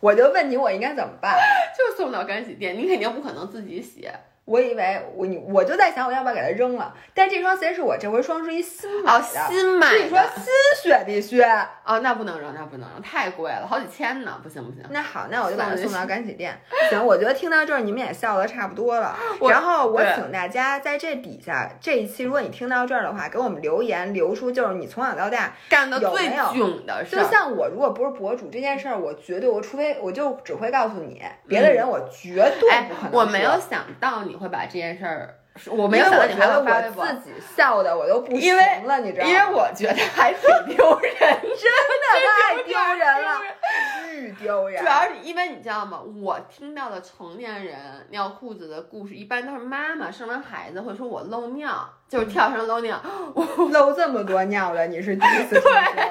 [0.00, 1.36] 我就问你，我应该怎么办？
[1.76, 4.08] 就送到干洗店，你肯定不可能自己洗。
[4.50, 10.44] 我以为我你我就在想我要不要给它扔了，但这双鞋是我这回双十一新买的，新买的，是一双新
[10.82, 11.44] 雪地靴
[11.84, 14.82] 哦，那不能扔，那不能扔，太贵了，好几千呢，不行不行。
[14.90, 16.60] 那好，那我就把它送到干洗店。
[16.90, 19.16] 行，我觉得听到这儿你们也笑的差不多了，
[19.48, 27.14] 然后我请大家在这底下这一期，如果你听到这儿的话，给我们留言，留出就是你从小到大干的最囧的事。
[27.14, 33.12] 就像我如果不是博主这件事儿，我绝对我除非我就只会告诉你，别的人我绝对不可能。
[33.12, 34.39] 我没有想到你。
[34.40, 35.36] 会把这件事儿，
[35.70, 37.06] 我没有想到你还会发微博。
[37.06, 38.56] 自己笑的我都不行
[38.86, 39.30] 了，你知道吗？
[39.30, 40.40] 因为我觉得还挺
[40.74, 42.06] 丢人， 真的
[42.40, 43.40] 太丢人了，
[44.02, 44.80] 巨丢人。
[44.82, 46.00] 主要是因为你知道吗？
[46.22, 47.76] 我听到的成年人
[48.08, 52.98] 尿裤子的故事，一般都是妈妈生完孩子会说我漏尿，就是跳绳漏尿，
[53.34, 56.02] 我漏这么多尿了，你是第一次听说吧？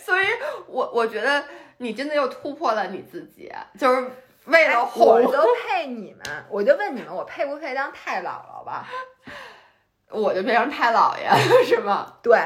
[0.00, 0.26] 所以
[0.66, 1.44] 我我觉得。
[1.78, 4.10] 你真的又突破了你自己，就是
[4.46, 5.06] 为了哎红。
[5.06, 8.86] 我就配你们，我就问你们，我配不配当太姥姥吧？
[10.10, 12.14] 我就变成太姥爷了，是吗？
[12.22, 12.38] 对，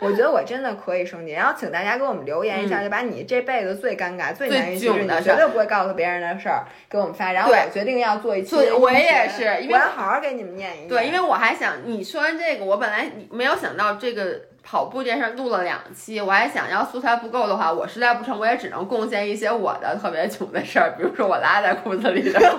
[0.00, 1.32] 我觉得我真的可以升级。
[1.32, 7.32] 然后请大家给我们留言一下，嗯就把你这辈子最尴尬、最最难以启齿、你囧的绝对不会告诉别人的事儿给我们发。
[7.32, 10.88] 然后我决定要做一期我也是因为我要好好给你们念一念。
[10.88, 22.40] 对，因为我还想你说完这个，我本来没有想到这个跑步这件事儿录了两期，我还想要素材不够的话，我实在不成，我也只能贡献一些我的特别穷的事儿，比如说我拉在裤子里的。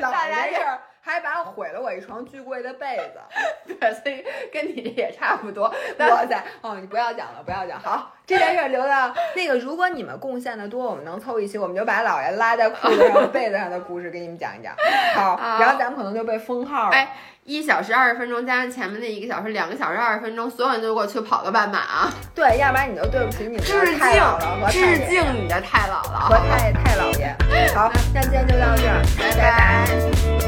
[0.00, 0.78] 老大家这事儿
[1.10, 3.20] 还把我毁了我一床巨贵的被子。
[3.80, 5.64] 对，所以跟你这也差不多。
[5.98, 6.42] 哇塞！
[6.60, 7.78] 哦，你不要讲了，不要讲。
[7.80, 14.74] 好，这件事儿留到 那个，如果你们贡献的多，我们能凑一期，我们就把老爷拉在裤子上被子上的故事给你们讲一讲。
[15.14, 16.96] 好，好然后咱们可能就被封号了。
[16.96, 22.12] 哎一小时二十分钟加上前面那一个小时，两个小时二十分钟，所有人都给我去跑个半马啊！
[22.32, 23.64] 对，要不然你就对不起你的
[23.98, 27.34] 太姥姥和，致敬你的太姥姥，和太太姥爷。
[27.74, 30.39] 好，那今天就到这儿，拜拜拜